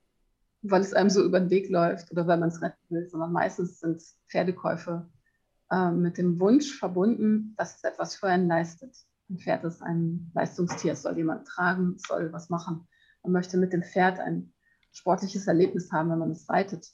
weil 0.64 0.82
es 0.82 0.94
einem 0.94 1.10
so 1.10 1.24
über 1.24 1.40
den 1.40 1.50
Weg 1.50 1.70
läuft 1.70 2.12
oder 2.12 2.26
weil 2.26 2.38
man 2.38 2.50
es 2.50 2.62
retten 2.62 2.80
will, 2.90 3.08
sondern 3.10 3.34
meistens 3.34 3.80
sind 3.80 4.02
Pferdekäufe 4.30 5.10
äh, 5.70 5.92
mit 5.92 6.18
dem 6.18 6.40
Wunsch 6.40 6.78
verbunden, 6.78 7.54
dass 7.58 7.76
es 7.76 7.84
etwas 7.84 8.16
für 8.16 8.28
einen 8.28 8.48
leistet. 8.48 8.96
Ein 9.30 9.38
Pferd 9.38 9.64
ist 9.66 9.82
ein 9.82 10.32
Leistungstier, 10.34 10.94
es 10.94 11.02
soll 11.02 11.18
jemand 11.18 11.46
tragen, 11.46 11.96
es 11.98 12.04
soll 12.04 12.32
was 12.32 12.50
machen. 12.50 12.88
Man 13.24 13.34
möchte 13.34 13.58
mit 13.58 13.74
dem 13.74 13.84
Pferd 13.84 14.20
ein 14.20 14.54
sportliches 14.92 15.48
Erlebnis 15.48 15.92
haben, 15.92 16.10
wenn 16.10 16.20
man 16.20 16.32
es 16.32 16.50
reitet. 16.50 16.88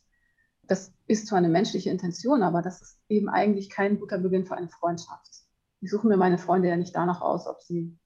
Das 0.64 0.92
ist 1.08 1.28
zwar 1.28 1.38
eine 1.38 1.50
menschliche 1.50 1.90
Intention, 1.90 2.44
aber 2.44 2.62
das 2.62 2.82
ist 2.82 3.00
eben 3.08 3.30
eigentlich 3.30 3.70
kein 3.70 4.00
guter 4.00 4.18
Beginn 4.18 4.46
für 4.46 4.56
eine 4.56 4.70
Freundschaft. 4.70 5.44
Ich 5.82 5.92
suche 5.92 6.08
mir 6.08 6.18
meine 6.18 6.38
Freunde 6.38 6.70
ja 6.70 6.76
nicht 6.76 6.96
danach 6.96 7.22
aus, 7.22 7.48
ob 7.48 7.62
sie 7.62 7.98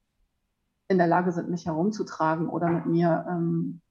in 0.89 0.97
der 0.97 1.07
Lage 1.07 1.31
sind, 1.31 1.49
mich 1.49 1.65
herumzutragen 1.65 2.49
oder 2.49 2.69
mit 2.69 2.85
mir 2.85 3.25
ähm, 3.29 3.81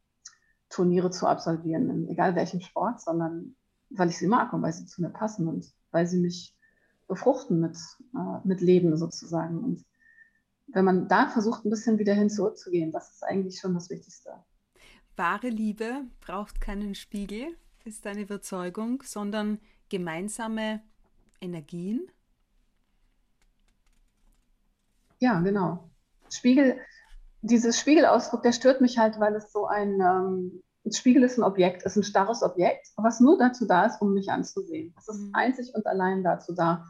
Turniere 0.73 1.11
zu 1.11 1.26
absolvieren, 1.26 1.91
in 1.91 2.09
egal 2.09 2.35
welchem 2.35 2.61
Sport, 2.61 3.00
sondern 3.00 3.55
weil 3.91 4.09
ich 4.09 4.19
sie 4.19 4.26
mag 4.26 4.52
und 4.52 4.62
weil 4.62 4.73
sie 4.73 4.87
zu 4.87 5.02
mir 5.02 5.11
passen 5.11 5.47
und 5.47 5.73
weil 5.91 6.07
sie 6.07 6.19
mich 6.19 6.57
befruchten 7.09 7.61
mit, 7.61 7.76
äh, 8.14 8.47
mit 8.47 8.61
Leben 8.62 8.97
sozusagen. 8.97 9.62
Und 9.62 9.85
wenn 10.69 10.85
man 10.85 11.09
da 11.09 11.29
versucht, 11.29 11.64
ein 11.64 11.71
bisschen 11.71 11.99
wieder 11.99 12.14
hin 12.14 12.31
zurückzugehen, 12.31 12.91
das 12.91 13.12
ist 13.12 13.23
eigentlich 13.23 13.61
schon 13.61 13.75
das 13.75 13.91
Wichtigste. 13.91 14.31
Wahre 15.17 15.50
Liebe 15.50 16.07
braucht 16.21 16.61
keinen 16.62 16.95
Spiegel, 16.95 17.55
ist 17.85 18.07
deine 18.07 18.23
Überzeugung, 18.23 19.02
sondern 19.05 19.59
gemeinsame 19.91 20.81
Energien. 21.41 22.11
Ja, 25.19 25.38
genau. 25.41 25.91
Spiegel 26.31 26.81
dieses 27.42 27.78
Spiegelausdruck, 27.78 28.42
der 28.42 28.52
stört 28.52 28.80
mich 28.80 28.99
halt, 28.99 29.18
weil 29.20 29.34
es 29.34 29.52
so 29.52 29.66
ein, 29.66 30.00
ähm, 30.00 30.62
ein 30.84 30.92
Spiegel 30.92 31.25
ist 31.25 31.38
ein 31.38 31.44
Objekt, 31.44 31.82
ist 31.82 31.96
ein 31.96 32.04
starres 32.04 32.42
Objekt, 32.42 32.88
was 32.96 33.20
nur 33.20 33.37
dazu 33.37 33.66
da 33.66 33.84
ist, 33.84 34.00
um 34.00 34.14
mich 34.14 34.30
anzusehen. 34.30 34.94
Es 34.96 35.08
ist 35.08 35.20
mhm. 35.20 35.30
einzig 35.32 35.75
und 35.75 35.87
allein 35.87 36.22
dazu 36.22 36.54
da, 36.54 36.87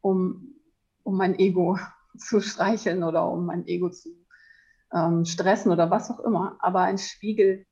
um, 0.00 0.54
um 1.02 1.16
mein 1.16 1.38
Ego 1.38 1.78
zu 2.18 2.40
streicheln 2.40 3.02
oder 3.02 3.28
um 3.28 3.46
mein 3.46 3.66
Ego 3.66 3.90
zu 3.90 4.10
ähm, 4.92 5.24
stressen 5.24 5.72
oder 5.72 5.90
was 5.90 6.10
auch 6.10 6.20
immer. 6.20 6.56
Aber 6.60 6.82
ein 6.82 6.98
Spiegel, 6.98 7.66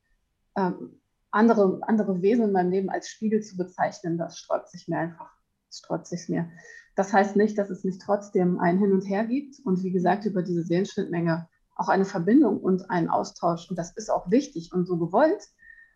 ähm, 0.56 1.00
andere, 1.30 1.80
andere 1.82 2.20
Wesen 2.20 2.46
in 2.46 2.52
meinem 2.52 2.70
Leben 2.70 2.90
als 2.90 3.08
Spiegel 3.08 3.42
zu 3.42 3.56
bezeichnen, 3.56 4.18
das 4.18 4.38
sträubt 4.38 4.68
sich 4.70 4.88
mir 4.88 4.98
einfach. 4.98 5.30
Das 5.68 5.78
sträubt 5.78 6.06
sich 6.06 6.28
mir. 6.28 6.50
Das 6.96 7.12
heißt 7.12 7.36
nicht, 7.36 7.58
dass 7.58 7.70
es 7.70 7.84
nicht 7.84 8.02
trotzdem 8.02 8.58
ein 8.60 8.78
Hin 8.78 8.92
und 8.92 9.02
Her 9.02 9.24
gibt 9.24 9.56
und 9.64 9.82
wie 9.82 9.90
gesagt 9.90 10.26
über 10.26 10.42
diese 10.42 10.62
Seelenschnittmenge 10.62 11.48
auch 11.76 11.88
eine 11.88 12.04
Verbindung 12.04 12.60
und 12.60 12.90
einen 12.90 13.08
Austausch. 13.08 13.68
Und 13.68 13.78
das 13.78 13.92
ist 13.92 14.10
auch 14.10 14.30
wichtig 14.30 14.72
und 14.72 14.86
so 14.86 14.96
gewollt. 14.96 15.48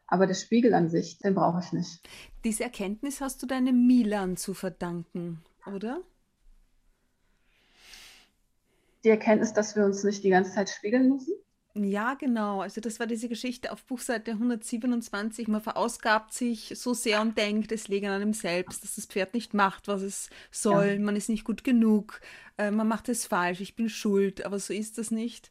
Aber 0.06 0.26
der 0.26 0.34
Spiegel 0.34 0.72
an 0.74 0.88
sich, 0.88 1.18
den 1.18 1.34
brauche 1.34 1.60
ich 1.60 1.72
nicht. 1.72 2.08
Diese 2.44 2.64
Erkenntnis 2.64 3.20
hast 3.20 3.42
du 3.42 3.46
deinem 3.46 3.86
Milan 3.86 4.36
zu 4.36 4.54
verdanken, 4.54 5.42
oder? 5.66 6.00
Die 9.04 9.10
Erkenntnis, 9.10 9.52
dass 9.52 9.76
wir 9.76 9.84
uns 9.84 10.02
nicht 10.04 10.24
die 10.24 10.30
ganze 10.30 10.52
Zeit 10.52 10.70
spiegeln 10.70 11.10
müssen? 11.10 11.34
Ja, 11.74 12.14
genau. 12.14 12.62
Also 12.62 12.80
das 12.80 12.98
war 12.98 13.06
diese 13.06 13.28
Geschichte 13.28 13.70
auf 13.70 13.84
Buchseite 13.84 14.32
127. 14.32 15.48
Man 15.48 15.60
verausgabt 15.60 16.32
sich 16.32 16.72
so 16.74 16.94
sehr 16.94 17.20
und 17.20 17.38
denkt, 17.38 17.70
es 17.70 17.88
liegt 17.88 18.06
an 18.06 18.12
einem 18.12 18.32
selbst, 18.32 18.82
dass 18.82 18.96
das 18.96 19.06
Pferd 19.06 19.34
nicht 19.34 19.54
macht, 19.54 19.86
was 19.86 20.02
es 20.02 20.30
soll. 20.50 20.92
Ja. 20.94 20.98
Man 20.98 21.14
ist 21.14 21.28
nicht 21.28 21.44
gut 21.44 21.64
genug. 21.64 22.20
Äh, 22.56 22.70
man 22.70 22.88
macht 22.88 23.08
es 23.08 23.26
falsch. 23.26 23.60
Ich 23.60 23.76
bin 23.76 23.88
schuld. 23.88 24.44
Aber 24.44 24.58
so 24.58 24.72
ist 24.72 24.98
das 24.98 25.10
nicht, 25.10 25.50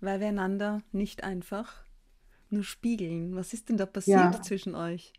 weil 0.00 0.20
wir 0.20 0.28
einander 0.28 0.82
nicht 0.92 1.24
einfach 1.24 1.84
nur 2.50 2.64
spiegeln. 2.64 3.36
Was 3.36 3.52
ist 3.52 3.68
denn 3.68 3.76
da 3.76 3.86
passiert 3.86 4.34
ja. 4.34 4.42
zwischen 4.42 4.74
euch? 4.74 5.12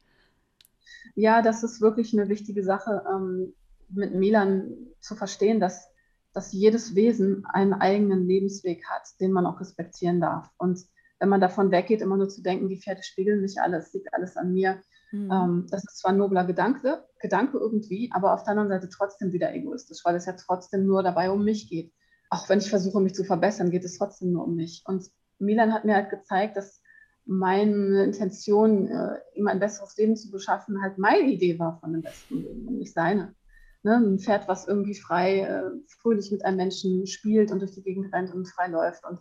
Ja, 1.16 1.42
das 1.42 1.64
ist 1.64 1.82
wirklich 1.82 2.14
eine 2.14 2.30
wichtige 2.30 2.64
Sache, 2.64 3.04
ähm, 3.10 3.54
mit 3.90 4.14
Milan 4.16 4.72
zu 5.00 5.16
verstehen, 5.16 5.60
dass, 5.60 5.90
dass 6.34 6.54
jedes 6.54 6.96
Wesen 6.96 7.46
einen 7.46 7.74
eigenen 7.74 8.28
Lebensweg 8.28 8.86
hat, 8.88 9.04
den 9.20 9.32
man 9.32 9.46
auch 9.46 9.60
respektieren 9.60 10.22
darf. 10.22 10.50
Und 10.58 10.80
wenn 11.20 11.30
man 11.30 11.42
davon 11.42 11.72
weggeht, 11.72 12.02
immer 12.02 12.18
nur 12.18 12.30
zu 12.30 12.42
denken, 12.42 12.70
die 12.70 12.80
Pferde 12.80 13.04
spiegeln 13.04 13.42
mich 13.42 13.62
alles, 13.62 13.94
liegt 13.94 14.14
alles 14.14 14.38
an 14.38 14.54
mir, 14.54 14.82
mhm. 15.12 15.32
ähm, 15.32 15.68
das 15.70 15.84
ist 15.84 16.00
zwar 16.00 16.12
ein 16.12 16.18
nobler 16.18 16.46
Gedanke, 16.46 17.06
Gedanke 17.20 17.58
irgendwie, 17.58 18.10
aber 18.14 18.34
auf 18.34 18.44
der 18.44 18.52
anderen 18.52 18.70
Seite 18.70 18.90
trotzdem 18.90 19.32
wieder 19.32 19.54
egoistisch, 19.54 20.00
weil 20.04 20.16
es 20.16 20.26
ja 20.26 20.34
trotzdem 20.34 20.86
nur 20.86 21.04
dabei 21.04 21.30
um 21.30 21.44
mich 21.44 21.70
geht. 21.70 21.94
Auch 22.32 22.48
wenn 22.50 22.60
ich 22.60 22.70
versuche, 22.70 23.02
mich 23.02 23.14
zu 23.14 23.26
verbessern, 23.26 23.72
geht 23.72 23.84
es 23.84 23.98
trotzdem 23.98 24.32
nur 24.32 24.46
um 24.46 24.56
mich. 24.56 24.84
Und 24.86 25.12
Milan 25.38 25.74
hat 25.74 25.86
mir 25.86 25.96
halt 25.96 26.10
gezeigt, 26.10 26.56
dass 26.56 26.82
meine 27.26 28.06
Intention, 28.06 28.88
äh, 28.88 29.20
ihm 29.36 29.48
ein 29.48 29.60
besseres 29.60 29.96
Leben 29.98 30.16
zu 30.16 30.32
beschaffen, 30.32 30.82
halt 30.82 30.98
meine 30.98 31.30
Idee 31.30 31.60
war 31.60 31.80
von 31.80 31.92
dem 31.92 32.02
besten 32.02 32.38
Leben 32.38 32.68
und 32.68 32.78
nicht 32.80 32.94
seine. 32.94 33.36
Ne? 33.84 33.98
Ein 33.98 34.18
Pferd, 34.18 34.48
was 34.48 34.68
irgendwie 34.68 34.96
frei, 34.96 35.42
äh, 35.42 35.72
fröhlich 36.00 36.32
mit 36.32 36.46
einem 36.46 36.58
Menschen 36.58 37.06
spielt 37.06 37.52
und 37.52 37.60
durch 37.60 37.74
die 37.74 37.84
Gegend 37.84 38.14
rennt 38.14 38.34
und 38.34 38.48
frei 38.48 38.68
läuft 38.68 39.06
und 39.06 39.20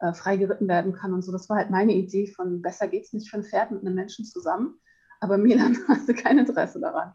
äh, 0.00 0.12
frei 0.14 0.36
geritten 0.36 0.68
werden 0.68 0.92
kann 0.92 1.12
und 1.12 1.22
so. 1.22 1.32
Das 1.32 1.48
war 1.48 1.56
halt 1.56 1.70
meine 1.70 1.92
Idee 1.92 2.28
von, 2.28 2.62
besser 2.62 2.86
geht 2.86 3.04
es 3.04 3.12
nicht 3.12 3.28
für 3.28 3.38
ein 3.38 3.44
Pferd 3.44 3.72
mit 3.72 3.80
einem 3.80 3.94
Menschen 3.94 4.24
zusammen. 4.24 4.78
Aber 5.20 5.38
Milan 5.38 5.76
hatte 5.88 6.14
kein 6.14 6.38
Interesse 6.38 6.80
daran 6.80 7.14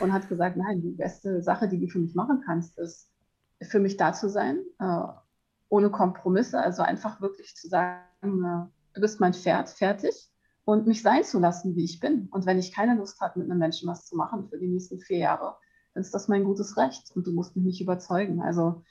und 0.00 0.12
hat 0.12 0.28
gesagt, 0.28 0.56
nein, 0.56 0.82
die 0.82 0.92
beste 0.92 1.42
Sache, 1.42 1.68
die 1.68 1.80
du 1.80 1.88
für 1.88 2.00
mich 2.00 2.14
machen 2.14 2.42
kannst, 2.44 2.78
ist, 2.78 3.10
für 3.62 3.78
mich 3.78 3.96
da 3.96 4.12
zu 4.12 4.28
sein, 4.28 4.58
äh, 4.78 5.06
ohne 5.68 5.90
Kompromisse, 5.90 6.60
also 6.60 6.82
einfach 6.82 7.20
wirklich 7.20 7.54
zu 7.56 7.68
sagen, 7.68 8.00
äh, 8.22 8.66
du 8.94 9.00
bist 9.00 9.20
mein 9.20 9.34
Pferd, 9.34 9.68
fertig. 9.68 10.30
Und 10.66 10.86
mich 10.86 11.02
sein 11.02 11.24
zu 11.24 11.38
lassen, 11.40 11.76
wie 11.76 11.84
ich 11.84 12.00
bin. 12.00 12.28
Und 12.30 12.46
wenn 12.46 12.58
ich 12.58 12.72
keine 12.72 12.94
Lust 12.94 13.20
habe, 13.20 13.38
mit 13.38 13.50
einem 13.50 13.58
Menschen 13.58 13.86
was 13.86 14.06
zu 14.06 14.16
machen 14.16 14.48
für 14.48 14.58
die 14.58 14.68
nächsten 14.68 14.98
vier 14.98 15.18
Jahre, 15.18 15.56
dann 15.92 16.02
ist 16.02 16.14
das 16.14 16.26
mein 16.26 16.44
gutes 16.44 16.78
Recht. 16.78 17.10
Und 17.14 17.26
du 17.26 17.32
musst 17.32 17.54
mich 17.54 17.66
nicht 17.66 17.80
überzeugen. 17.82 18.40
Also 18.40 18.82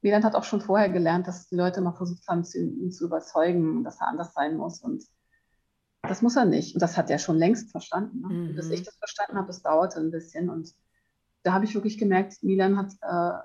Wieland 0.00 0.24
hat 0.24 0.36
auch 0.36 0.44
schon 0.44 0.60
vorher 0.60 0.88
gelernt, 0.88 1.26
dass 1.26 1.48
die 1.48 1.56
Leute 1.56 1.80
immer 1.80 1.92
versucht 1.92 2.28
haben, 2.28 2.44
ihn 2.54 2.92
zu 2.92 3.06
überzeugen, 3.06 3.82
dass 3.82 4.00
er 4.00 4.06
anders 4.06 4.32
sein 4.32 4.56
muss. 4.56 4.80
Und 4.80 5.02
das 6.02 6.22
muss 6.22 6.36
er 6.36 6.44
nicht. 6.44 6.74
Und 6.74 6.82
das 6.82 6.96
hat 6.96 7.10
er 7.10 7.18
schon 7.18 7.36
längst 7.36 7.72
verstanden. 7.72 8.20
Ne? 8.20 8.28
Mhm. 8.28 8.54
Bis 8.54 8.70
ich 8.70 8.84
das 8.84 8.96
verstanden 8.96 9.36
habe, 9.36 9.50
es 9.50 9.62
dauerte 9.62 9.98
ein 9.98 10.12
bisschen. 10.12 10.50
Und 10.50 10.72
da 11.42 11.52
habe 11.52 11.64
ich 11.64 11.74
wirklich 11.74 11.98
gemerkt, 11.98 12.42
Milan 12.42 12.76
hat 12.76 12.92
äh, 13.02 13.40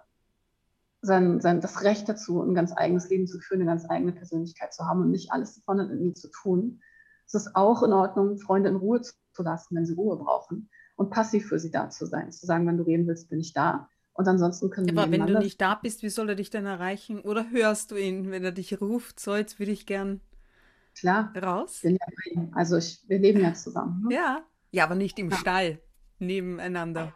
sein, 1.02 1.42
sein, 1.42 1.62
das 1.62 1.84
Recht 1.84 2.08
dazu, 2.08 2.42
ein 2.42 2.54
ganz 2.54 2.74
eigenes 2.76 3.10
Leben 3.10 3.28
zu 3.28 3.40
führen, 3.40 3.62
eine 3.62 3.70
ganz 3.70 3.90
eigene 3.90 4.12
Persönlichkeit 4.12 4.74
zu 4.74 4.86
haben 4.86 5.02
und 5.02 5.12
nicht 5.12 5.32
alles 5.32 5.56
davon 5.56 5.78
mit 5.78 6.00
ihm 6.00 6.16
zu 6.16 6.30
tun. 6.30 6.82
Es 7.26 7.34
ist 7.34 7.56
auch 7.56 7.84
in 7.84 7.94
Ordnung, 7.94 8.38
Freunde 8.38 8.70
in 8.70 8.76
Ruhe 8.76 9.02
zu 9.02 9.14
lassen, 9.44 9.76
wenn 9.76 9.86
sie 9.86 9.94
Ruhe 9.94 10.18
brauchen 10.18 10.70
und 10.96 11.10
passiv 11.10 11.48
für 11.48 11.60
sie 11.60 11.72
da 11.72 11.90
zu 11.90 12.06
sein. 12.06 12.32
Zu 12.32 12.46
sagen, 12.46 12.68
wenn 12.68 12.78
du 12.78 12.84
reden 12.84 13.08
willst, 13.08 13.30
bin 13.30 13.40
ich 13.40 13.54
da. 13.54 13.90
Und 14.14 14.28
ansonsten 14.28 14.70
können 14.70 14.88
wir. 14.88 15.02
Aber 15.02 15.12
wenn 15.12 15.26
du 15.26 15.40
nicht 15.40 15.62
da 15.62 15.76
bist, 15.76 16.04
wie 16.04 16.10
soll 16.10 16.30
er 16.30 16.36
dich 16.36 16.50
denn 16.50 16.66
erreichen? 16.66 17.22
Oder 17.22 17.50
hörst 17.50 17.92
du 17.92 17.96
ihn, 17.96 18.30
wenn 18.30 18.44
er 18.44 18.52
dich 18.52 18.82
ruft? 18.82 19.20
So, 19.20 19.36
jetzt 19.36 19.58
würde 19.58 19.72
ich 19.72 19.86
gern 19.86 20.22
Klar. 20.94 21.34
raus. 21.42 21.82
Ja 21.84 21.96
also 22.54 22.78
ich, 22.78 23.04
wir 23.08 23.20
leben 23.20 23.42
ja 23.42 23.54
zusammen. 23.54 24.08
Ne? 24.08 24.16
Ja. 24.16 24.46
Ja, 24.74 24.86
aber 24.86 24.96
nicht 24.96 25.20
im 25.20 25.30
ja. 25.30 25.38
Stall 25.38 25.80
nebeneinander. 26.20 27.14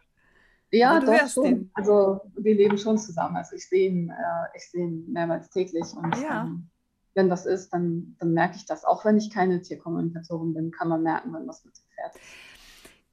Ja, 0.72 1.00
doch 1.00 1.28
schon. 1.30 1.44
Den. 1.44 1.72
Also 1.74 2.22
wir 2.36 2.56
leben 2.56 2.78
schon 2.78 2.98
zusammen. 2.98 3.36
Also 3.38 3.56
ich 3.56 3.68
sehe 3.68 3.90
ihn, 3.90 4.10
äh, 4.10 4.58
ich 4.58 4.70
sehe 4.70 4.84
ihn 4.86 5.12
mehrmals 5.12 5.50
täglich 5.50 5.86
und 5.96 6.16
ja. 6.22 6.44
ähm, 6.44 6.70
wenn 7.14 7.30
was 7.30 7.46
ist, 7.46 7.70
dann, 7.70 8.16
dann 8.20 8.34
merke 8.34 8.58
ich 8.58 8.66
das. 8.66 8.84
Auch 8.84 9.06
wenn 9.06 9.18
ich 9.18 9.32
keine 9.32 9.62
Tierkommunikatorin 9.62 10.54
bin, 10.54 10.72
kann 10.72 10.90
man 10.90 11.02
merken, 11.02 11.34
wenn 11.34 11.48
was 11.48 11.64
mit 11.64 11.76
dem 11.78 11.84
Pferd. 11.94 12.24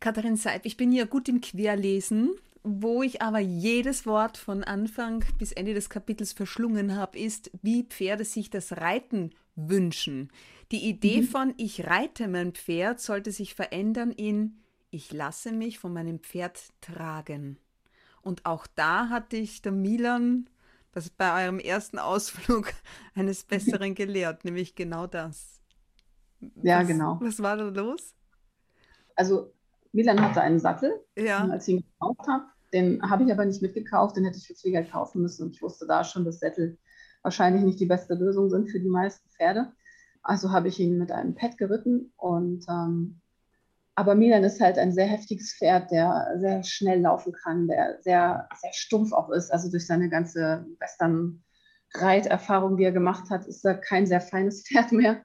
Katharin 0.01 0.37
Seib, 0.37 0.67
ich 0.67 0.77
bin 0.77 0.93
ja 0.93 1.05
gut 1.05 1.29
im 1.29 1.41
Querlesen. 1.41 2.31
Wo 2.65 3.03
ich 3.03 3.23
aber 3.23 3.41
jedes 3.41 4.07
Wort 4.07 4.37
von 4.37 4.63
Anfang 4.63 5.25
bis 5.37 5.51
Ende 5.51 5.75
des 5.75 5.91
Kapitels 5.91 6.33
verschlungen 6.33 6.95
habe, 6.95 7.19
ist, 7.19 7.51
wie 7.63 7.83
Pferde 7.83 8.25
sich 8.25 8.51
das 8.51 8.77
Reiten 8.77 9.31
wünschen. 9.57 10.31
Die 10.71 10.89
Idee 10.89 11.23
mhm. 11.23 11.27
von 11.27 11.55
ich 11.57 11.87
reite 11.87 12.29
mein 12.29 12.53
Pferd 12.53 13.01
sollte 13.01 13.33
sich 13.33 13.55
verändern 13.55 14.13
in 14.13 14.62
ich 14.93 15.13
lasse 15.13 15.53
mich 15.53 15.79
von 15.79 15.93
meinem 15.93 16.21
Pferd 16.21 16.61
tragen. 16.81 17.59
Und 18.21 18.47
auch 18.47 18.67
da 18.69 19.09
hatte 19.09 19.37
ich 19.37 19.63
der 19.63 19.73
Milan 19.73 20.49
das 20.93 21.09
bei 21.09 21.45
eurem 21.45 21.59
ersten 21.59 21.99
Ausflug 21.99 22.73
eines 23.15 23.45
Besseren 23.45 23.95
gelehrt, 23.95 24.45
nämlich 24.45 24.75
genau 24.75 25.07
das. 25.07 25.61
Ja, 26.63 26.81
was, 26.81 26.87
genau. 26.87 27.19
Was 27.21 27.43
war 27.43 27.57
da 27.57 27.65
los? 27.65 28.15
Also 29.17 29.55
Milan 29.93 30.21
hatte 30.21 30.43
einen 30.43 30.59
Sattel, 30.59 30.93
ja. 31.17 31.49
als 31.49 31.67
ich 31.67 31.77
ihn 31.77 31.85
gekauft 31.99 32.29
habe. 32.29 32.45
Den 32.75 33.03
habe 33.03 33.25
ich 33.25 33.33
aber 33.33 33.45
nicht 33.45 33.63
mitgekauft, 33.63 34.17
den 34.17 34.25
hätte 34.25 34.39
ich 34.39 34.47
für 34.47 34.71
Geld 34.71 34.91
kaufen 34.91 35.23
müssen. 35.23 35.47
Und 35.47 35.55
ich 35.55 35.63
wusste 35.63 35.87
da 35.87 36.05
schon, 36.05 36.25
dass 36.25 36.39
Sättel 36.39 36.79
wahrscheinlich 37.23 37.63
nicht 37.63 37.81
die 37.81 37.87
beste 37.87 38.15
Lösung 38.15 38.51
sind 38.51 38.71
für 38.71 38.81
die 38.81 38.89
meisten 38.89 39.29
Pferde. 39.31 39.73
Also 40.23 40.51
habe 40.53 40.69
ich 40.69 40.79
ihn 40.79 40.99
mit 40.99 41.11
einem 41.11 41.35
Pad 41.35 41.57
geritten 41.59 42.13
und 42.17 42.65
ähm, 42.69 43.21
aber 43.95 44.15
Milan 44.15 44.45
ist 44.45 44.61
halt 44.61 44.79
ein 44.79 44.93
sehr 44.93 45.07
heftiges 45.07 45.55
Pferd, 45.55 45.91
der 45.91 46.37
sehr 46.39 46.63
schnell 46.63 47.01
laufen 47.01 47.33
kann, 47.33 47.67
der 47.69 47.99
sehr, 48.01 48.49
sehr 48.61 48.73
stumpf 48.73 49.13
auch 49.13 49.29
ist. 49.31 49.53
Also 49.53 49.71
durch 49.71 49.87
seine 49.87 50.09
ganze 50.09 50.65
Western-Reiterfahrung, 50.79 52.79
die 52.79 52.85
er 52.85 52.93
gemacht 52.93 53.29
hat, 53.31 53.47
ist 53.47 53.65
er 53.65 53.75
kein 53.75 54.07
sehr 54.07 54.21
feines 54.21 54.63
Pferd 54.67 54.93
mehr. 54.93 55.23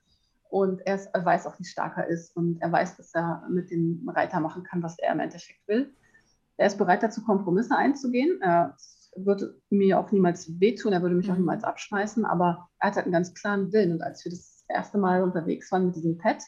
Und 0.50 0.82
er, 0.86 0.96
ist, 0.96 1.10
er, 1.14 1.26
weiß 1.26 1.46
auch, 1.48 1.60
wie 1.60 1.66
stark 1.66 1.98
er 1.98 2.08
ist. 2.08 2.36
Und 2.36 2.62
er 2.62 2.72
weiß, 2.72 2.98
dass 2.98 3.14
er 3.14 3.44
mit 3.50 3.72
dem 3.72 4.08
Reiter 4.14 4.40
machen 4.40 4.64
kann, 4.64 4.84
was 4.84 5.00
er 5.00 5.14
im 5.14 5.20
Endeffekt 5.20 5.68
will. 5.68 5.94
Er 6.58 6.68
ist 6.68 6.78
bereit 6.78 7.04
dazu, 7.04 7.24
Kompromisse 7.24 7.76
einzugehen. 7.76 8.42
Er 8.42 8.76
würde 9.16 9.60
mir 9.70 10.00
auch 10.00 10.12
niemals 10.12 10.60
wehtun, 10.60 10.94
er 10.94 11.02
würde 11.02 11.16
mich 11.16 11.30
auch 11.30 11.36
mhm. 11.36 11.42
niemals 11.42 11.64
abschmeißen, 11.64 12.26
aber 12.26 12.70
er 12.80 12.90
hat 12.90 12.96
halt 12.96 13.06
einen 13.06 13.14
ganz 13.14 13.34
klaren 13.34 13.72
Willen. 13.74 13.94
Und 13.94 14.02
als 14.02 14.24
wir 14.26 14.32
das 14.32 14.64
erste 14.68 14.98
Mal 14.98 15.24
unterwegs 15.24 15.72
waren 15.72 15.88
mit 15.88 15.96
diesem 15.96 16.18
Pet, 16.18 16.44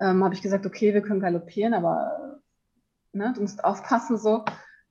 ähm, 0.00 0.24
habe 0.24 0.34
ich 0.34 0.42
gesagt, 0.42 0.66
okay, 0.66 0.94
wir 0.94 1.02
können 1.02 1.20
galoppieren, 1.20 1.74
aber 1.74 2.40
ne, 3.12 3.32
du 3.34 3.42
musst 3.42 3.64
aufpassen 3.64 4.18
so. 4.18 4.44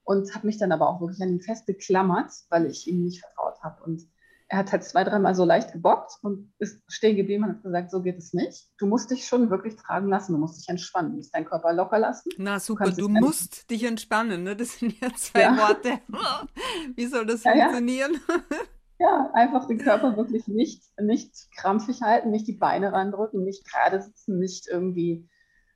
Und 0.04 0.34
habe 0.34 0.48
mich 0.48 0.58
dann 0.58 0.72
aber 0.72 0.88
auch 0.88 1.02
wirklich 1.02 1.22
an 1.22 1.30
ihn 1.30 1.42
festgeklammert, 1.42 2.32
weil 2.50 2.66
ich 2.68 2.88
ihm 2.88 3.04
nicht 3.04 3.20
vertraut 3.20 3.62
habe. 3.62 3.84
Und 3.84 4.08
er 4.50 4.60
hat 4.60 4.72
halt 4.72 4.84
zwei, 4.86 5.04
dreimal 5.04 5.36
so 5.36 5.44
leicht 5.44 5.74
gebockt 5.74 6.14
und 6.22 6.54
ist 6.60 6.82
stehen 6.88 7.18
geblieben 7.18 7.44
und 7.44 7.50
hat 7.50 7.64
gesagt, 7.64 7.92
so 7.92 8.02
geht 8.02 8.18
es 8.18 8.34
nicht. 8.34 8.70
Du 8.78 8.86
musst 8.86 9.12
dich 9.12 9.28
schon 9.28 9.50
wirklich 9.50 9.76
tragen 9.76 10.08
lassen, 10.08 10.32
du 10.32 10.38
musst 10.38 10.62
dich 10.62 10.70
entspannen, 10.70 11.12
du 11.12 11.18
musst 11.18 11.36
deinen 11.36 11.46
Körper 11.46 11.74
locker 11.74 12.00
lassen. 12.00 12.30
Na 12.38 12.60
super, 12.60 12.86
du, 12.92 12.96
du 12.96 13.10
musst 13.10 13.70
dich 13.70 13.84
entspannen, 13.84 14.44
ne? 14.44 14.56
Das 14.56 14.80
sind 14.80 14.98
ja 15.02 15.10
zwei 15.16 15.42
ja. 15.42 15.58
Worte. 15.58 16.00
Wie 16.96 17.08
soll 17.08 17.26
das 17.26 17.44
ja, 17.44 17.52
funktionieren? 17.52 18.14
Ja. 18.30 18.58
Ja, 19.00 19.30
einfach 19.34 19.68
den 19.68 19.78
Körper 19.78 20.18
wirklich 20.18 20.48
nicht, 20.48 20.84
nicht 21.00 21.52
krampfig 21.56 22.02
halten, 22.02 22.32
nicht 22.32 22.48
die 22.48 22.58
Beine 22.58 22.94
randrücken, 22.94 23.44
nicht 23.44 23.70
gerade 23.70 24.02
sitzen, 24.02 24.40
nicht 24.40 24.68
irgendwie 24.68 25.30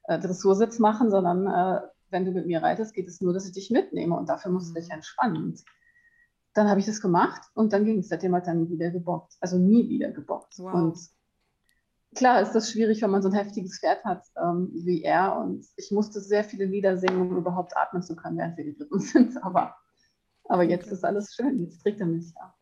äh, 0.05 0.19
Dressursitz 0.19 0.79
machen, 0.79 1.11
sondern 1.11 1.47
äh, 1.47 1.81
wenn 2.09 2.25
du 2.25 2.31
mit 2.31 2.47
mir 2.47 2.61
reitest, 2.61 2.93
geht 2.93 3.07
es 3.07 3.21
nur, 3.21 3.33
dass 3.33 3.45
ich 3.45 3.53
dich 3.53 3.69
mitnehme 3.69 4.15
und 4.17 4.27
dafür 4.27 4.51
musst 4.51 4.69
du 4.69 4.79
dich 4.79 4.89
entspannen. 4.89 5.55
Dann 6.53 6.67
habe 6.67 6.79
ich 6.79 6.85
das 6.85 6.99
gemacht 6.99 7.41
und 7.53 7.73
dann 7.73 7.85
ging 7.85 7.99
es. 7.99 8.09
Seitdem 8.09 8.35
hat 8.35 8.47
er 8.47 8.55
nie 8.55 8.69
wieder 8.69 8.91
gebockt. 8.91 9.35
Also 9.39 9.57
nie 9.57 9.87
wieder 9.87 10.11
gebockt. 10.11 10.55
Wow. 10.57 10.73
Und 10.73 10.99
klar 12.15 12.41
ist 12.41 12.53
das 12.53 12.71
schwierig, 12.71 13.01
wenn 13.01 13.11
man 13.11 13.21
so 13.21 13.29
ein 13.29 13.35
heftiges 13.35 13.79
Pferd 13.79 14.03
hat 14.03 14.25
ähm, 14.35 14.69
wie 14.73 15.03
er. 15.03 15.37
Und 15.37 15.65
ich 15.77 15.91
musste 15.91 16.19
sehr 16.19 16.43
viele 16.43 16.65
Lieder 16.65 16.97
singen, 16.97 17.21
um 17.21 17.37
überhaupt 17.37 17.77
atmen 17.77 18.03
zu 18.03 18.15
können, 18.15 18.37
während 18.37 18.57
wir 18.57 18.65
geritten 18.65 18.99
sind. 18.99 19.43
Aber, 19.43 19.75
aber 20.45 20.63
jetzt 20.63 20.91
ist 20.91 21.05
alles 21.05 21.33
schön, 21.33 21.63
jetzt 21.63 21.81
trägt 21.81 22.01
er 22.01 22.07
mich, 22.07 22.33
ja. 22.35 22.53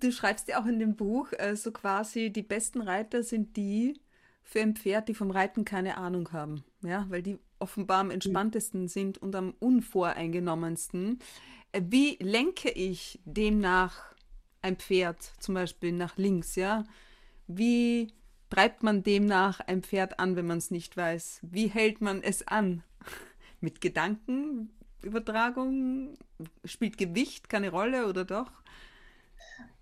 Du 0.00 0.12
schreibst 0.12 0.48
ja 0.48 0.60
auch 0.60 0.66
in 0.66 0.78
dem 0.78 0.96
Buch, 0.96 1.32
äh, 1.38 1.56
so 1.56 1.72
quasi, 1.72 2.30
die 2.30 2.42
besten 2.42 2.80
Reiter 2.80 3.22
sind 3.22 3.56
die 3.56 4.00
für 4.42 4.60
ein 4.60 4.74
Pferd, 4.74 5.08
die 5.08 5.14
vom 5.14 5.30
Reiten 5.30 5.64
keine 5.64 5.98
Ahnung 5.98 6.32
haben. 6.32 6.64
Ja, 6.82 7.06
weil 7.10 7.22
die 7.22 7.38
offenbar 7.58 8.00
am 8.00 8.10
entspanntesten 8.10 8.88
sind 8.88 9.18
und 9.18 9.36
am 9.36 9.54
unvoreingenommensten. 9.58 11.18
Äh, 11.72 11.82
wie 11.84 12.16
lenke 12.20 12.70
ich 12.70 13.20
demnach 13.24 14.14
ein 14.62 14.76
Pferd 14.76 15.22
zum 15.38 15.54
Beispiel 15.54 15.92
nach 15.92 16.16
links, 16.16 16.56
ja? 16.56 16.84
Wie 17.46 18.12
treibt 18.48 18.82
man 18.82 19.02
demnach 19.02 19.60
ein 19.60 19.82
Pferd 19.82 20.18
an, 20.18 20.36
wenn 20.36 20.46
man 20.46 20.56
es 20.58 20.70
nicht 20.70 20.96
weiß? 20.96 21.40
Wie 21.42 21.66
hält 21.68 22.00
man 22.00 22.22
es 22.22 22.48
an? 22.48 22.82
Mit 23.60 23.82
Gedankenübertragung? 23.82 26.16
Spielt 26.64 26.96
Gewicht 26.96 27.50
keine 27.50 27.70
Rolle 27.70 28.08
oder 28.08 28.24
doch? 28.24 28.50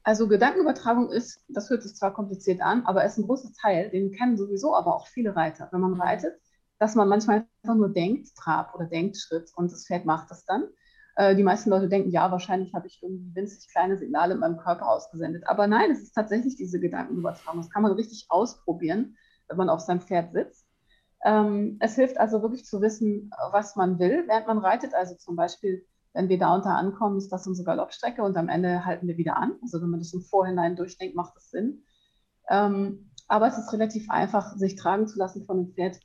Also 0.09 0.27
Gedankenübertragung 0.27 1.11
ist, 1.11 1.45
das 1.49 1.69
hört 1.69 1.83
sich 1.83 1.95
zwar 1.95 2.15
kompliziert 2.15 2.63
an, 2.63 2.87
aber 2.87 3.05
es 3.05 3.13
ist 3.13 3.19
ein 3.19 3.27
großer 3.27 3.51
Teil, 3.61 3.91
den 3.91 4.11
kennen 4.11 4.39
sowieso 4.39 4.75
aber 4.75 4.97
auch 4.97 5.07
viele 5.07 5.37
Reiter. 5.37 5.69
Wenn 5.71 5.83
man 5.83 5.93
mhm. 5.93 6.01
reitet, 6.01 6.33
dass 6.79 6.95
man 6.95 7.11
manchmal 7.11 7.47
einfach 7.63 7.77
nur 7.77 7.91
denkt, 7.91 8.35
Trab 8.35 8.75
oder 8.75 8.87
denkt 8.87 9.19
Schritt 9.19 9.53
und 9.55 9.71
das 9.71 9.87
Pferd 9.87 10.07
macht 10.07 10.31
das 10.31 10.47
dann. 10.47 10.65
Äh, 11.17 11.37
die 11.37 11.43
meisten 11.43 11.69
Leute 11.69 11.91
denken, 11.91 12.09
ja, 12.09 12.33
wahrscheinlich 12.33 12.73
habe 12.73 12.87
ich 12.87 13.03
irgendwie 13.03 13.35
winzig 13.35 13.71
kleine 13.71 13.99
Signale 13.99 14.33
in 14.33 14.41
meinem 14.41 14.57
Körper 14.57 14.89
ausgesendet. 14.89 15.47
Aber 15.47 15.67
nein, 15.67 15.91
es 15.91 16.01
ist 16.01 16.15
tatsächlich 16.15 16.57
diese 16.57 16.81
Gedankenübertragung. 16.81 17.61
Das 17.61 17.71
kann 17.71 17.83
man 17.83 17.93
richtig 17.93 18.29
ausprobieren, 18.31 19.19
wenn 19.49 19.59
man 19.59 19.69
auf 19.69 19.81
seinem 19.81 20.01
Pferd 20.01 20.33
sitzt. 20.33 20.67
Ähm, 21.23 21.77
es 21.81 21.97
hilft 21.97 22.17
also 22.17 22.41
wirklich 22.41 22.65
zu 22.65 22.81
wissen, 22.81 23.31
was 23.53 23.77
man 23.77 23.99
will, 23.99 24.25
während 24.27 24.47
man 24.47 24.57
reitet. 24.57 24.95
Also 24.95 25.17
zum 25.17 25.37
Beispiel, 25.37 25.85
wenn 26.15 26.29
wir 26.29 26.39
da 26.39 26.55
unter 26.55 26.71
ankommen, 26.71 27.19
ist 27.19 27.31
das 27.31 27.47
unsere 27.47 27.67
Galoppstrecke 27.67 28.23
und 28.23 28.37
am 28.37 28.49
Ende 28.49 28.85
halten 28.85 29.07
wir 29.07 29.17
wieder 29.17 29.37
an. 29.37 29.53
Also 29.63 29.81
wenn 29.81 29.91
man 29.91 30.01
das 30.01 30.13
im 30.13 30.23
Vorhinein 30.23 30.77
durchdenkt, 30.77 31.15
macht 31.15 31.37
das 31.37 31.51
Sinn. 31.51 31.85
Ähm, 32.49 33.11
aber 33.29 33.47
es 33.47 33.59
ist 33.59 33.73
relativ 33.73 34.11
einfach, 34.11 34.57
sich 34.57 34.77
tragen 34.77 35.07
zu 35.07 35.19
lassen 35.19 35.45
von 35.45 35.59
einem 35.59 35.73
Pferd. 35.73 36.01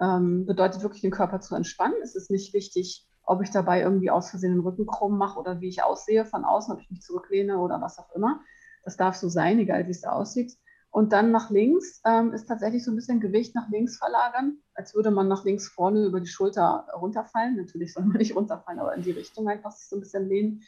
Ähm, 0.00 0.46
bedeutet 0.46 0.82
wirklich, 0.82 1.02
den 1.02 1.10
Körper 1.10 1.40
zu 1.40 1.56
entspannen. 1.56 1.96
Es 2.02 2.14
ist 2.14 2.30
nicht 2.30 2.54
wichtig, 2.54 3.08
ob 3.24 3.42
ich 3.42 3.50
dabei 3.50 3.82
irgendwie 3.82 4.10
aus 4.10 4.30
Versehen 4.30 4.52
den 4.52 4.60
Rücken 4.60 4.86
krumm 4.86 5.18
mache 5.18 5.38
oder 5.38 5.60
wie 5.60 5.68
ich 5.68 5.82
aussehe 5.82 6.24
von 6.24 6.44
außen, 6.44 6.72
ob 6.72 6.80
ich 6.80 6.90
mich 6.90 7.02
zurücklehne 7.02 7.58
oder 7.58 7.80
was 7.80 7.98
auch 7.98 8.10
immer. 8.14 8.40
Das 8.84 8.96
darf 8.96 9.16
so 9.16 9.28
sein, 9.28 9.58
egal 9.58 9.86
wie 9.86 9.90
es 9.90 10.04
aussieht. 10.04 10.52
Und 10.90 11.12
dann 11.12 11.30
nach 11.30 11.50
links 11.50 12.00
ähm, 12.04 12.32
ist 12.32 12.46
tatsächlich 12.46 12.84
so 12.84 12.90
ein 12.90 12.96
bisschen 12.96 13.20
Gewicht 13.20 13.54
nach 13.54 13.68
links 13.68 13.98
verlagern, 13.98 14.58
als 14.74 14.94
würde 14.94 15.10
man 15.10 15.28
nach 15.28 15.44
links 15.44 15.68
vorne 15.68 16.06
über 16.06 16.20
die 16.20 16.26
Schulter 16.26 16.86
runterfallen. 16.94 17.56
Natürlich 17.56 17.92
soll 17.92 18.04
man 18.04 18.16
nicht 18.16 18.34
runterfallen, 18.34 18.80
aber 18.80 18.94
in 18.94 19.02
die 19.02 19.10
Richtung 19.10 19.48
einfach 19.48 19.72
sich 19.72 19.88
so 19.88 19.96
ein 19.96 20.00
bisschen 20.00 20.28
lehnen. 20.28 20.62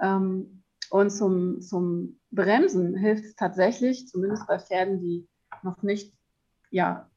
Ähm, 0.00 0.62
und 0.90 1.10
zum, 1.10 1.60
zum 1.62 2.20
Bremsen 2.30 2.94
hilft 2.96 3.24
es 3.24 3.34
tatsächlich, 3.34 4.08
zumindest 4.08 4.46
bei 4.46 4.58
Pferden, 4.58 5.00
die 5.00 5.26
noch 5.62 5.82
nicht 5.82 6.14
ja, 6.70 7.10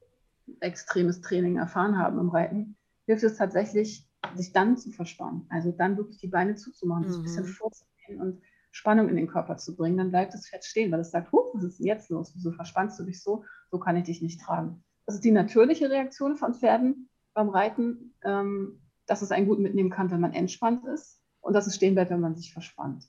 extremes 0.60 1.20
Training 1.20 1.58
erfahren 1.58 1.98
haben 1.98 2.18
im 2.18 2.30
Reiten, 2.30 2.76
hilft 3.06 3.22
es 3.22 3.36
tatsächlich, 3.36 4.08
sich 4.34 4.52
dann 4.52 4.76
zu 4.76 4.90
verspannen. 4.90 5.46
Also 5.50 5.72
dann 5.72 5.96
wirklich 5.96 6.18
die 6.18 6.28
Beine 6.28 6.54
zuzumachen, 6.54 7.08
mhm. 7.08 7.14
ein 7.14 7.22
bisschen 7.22 7.44
mhm. 7.44 7.48
vorzugehen 7.48 8.20
und 8.20 8.42
Spannung 8.80 9.10
in 9.10 9.16
den 9.16 9.26
Körper 9.26 9.58
zu 9.58 9.76
bringen. 9.76 9.98
Dann 9.98 10.10
bleibt 10.10 10.32
das 10.32 10.48
Pferd 10.48 10.64
stehen, 10.64 10.90
weil 10.90 11.00
es 11.00 11.10
sagt, 11.10 11.30
Huch, 11.32 11.50
was 11.52 11.64
ist 11.64 11.80
denn 11.80 11.86
jetzt 11.86 12.08
los? 12.08 12.32
Wieso 12.34 12.50
verspannst 12.50 12.98
du 12.98 13.04
dich 13.04 13.22
so? 13.22 13.44
So 13.70 13.78
kann 13.78 13.96
ich 13.96 14.04
dich 14.04 14.22
nicht 14.22 14.40
tragen. 14.40 14.82
Das 15.04 15.16
ist 15.16 15.24
die 15.24 15.32
natürliche 15.32 15.90
Reaktion 15.90 16.38
von 16.38 16.54
Pferden 16.54 17.10
beim 17.34 17.50
Reiten, 17.50 18.14
ähm, 18.24 18.80
dass 19.06 19.20
es 19.20 19.32
einen 19.32 19.46
gut 19.46 19.58
mitnehmen 19.58 19.90
kann, 19.90 20.10
wenn 20.10 20.20
man 20.20 20.32
entspannt 20.32 20.86
ist 20.86 21.20
und 21.42 21.52
dass 21.52 21.66
es 21.66 21.74
stehen 21.74 21.92
bleibt, 21.94 22.10
wenn 22.10 22.20
man 22.20 22.36
sich 22.36 22.54
verspannt. 22.54 23.04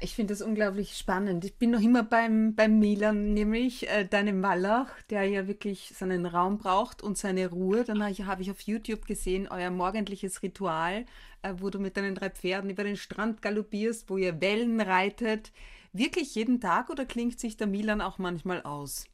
Ich 0.00 0.14
finde 0.14 0.34
das 0.34 0.42
unglaublich 0.42 0.96
spannend. 0.98 1.44
Ich 1.46 1.56
bin 1.56 1.70
noch 1.70 1.80
immer 1.80 2.02
beim, 2.02 2.54
beim 2.54 2.78
Milan, 2.78 3.32
nämlich 3.32 3.88
äh, 3.88 4.04
deinem 4.04 4.42
Wallach, 4.42 4.90
der 5.08 5.24
ja 5.24 5.48
wirklich 5.48 5.94
seinen 5.96 6.26
Raum 6.26 6.58
braucht 6.58 7.02
und 7.02 7.16
seine 7.16 7.48
Ruhe. 7.48 7.84
Dann 7.84 8.02
habe 8.02 8.12
ich, 8.12 8.22
hab 8.26 8.40
ich 8.40 8.50
auf 8.50 8.60
YouTube 8.60 9.06
gesehen, 9.06 9.48
euer 9.50 9.70
morgendliches 9.70 10.42
Ritual, 10.42 11.06
äh, 11.40 11.54
wo 11.56 11.70
du 11.70 11.78
mit 11.78 11.96
deinen 11.96 12.14
drei 12.14 12.28
Pferden 12.28 12.68
über 12.68 12.84
den 12.84 12.96
Strand 12.96 13.40
galoppierst, 13.40 14.10
wo 14.10 14.18
ihr 14.18 14.40
Wellen 14.42 14.80
reitet. 14.80 15.52
Wirklich 15.94 16.34
jeden 16.34 16.60
Tag 16.60 16.90
oder 16.90 17.06
klingt 17.06 17.40
sich 17.40 17.56
der 17.56 17.66
Milan 17.66 18.02
auch 18.02 18.18
manchmal 18.18 18.62
aus? 18.62 19.06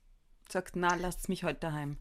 Sagt, 0.49 0.75
na, 0.75 0.97
lasst 0.97 1.29
mich 1.29 1.45
heute 1.45 1.61
daheim. 1.61 1.99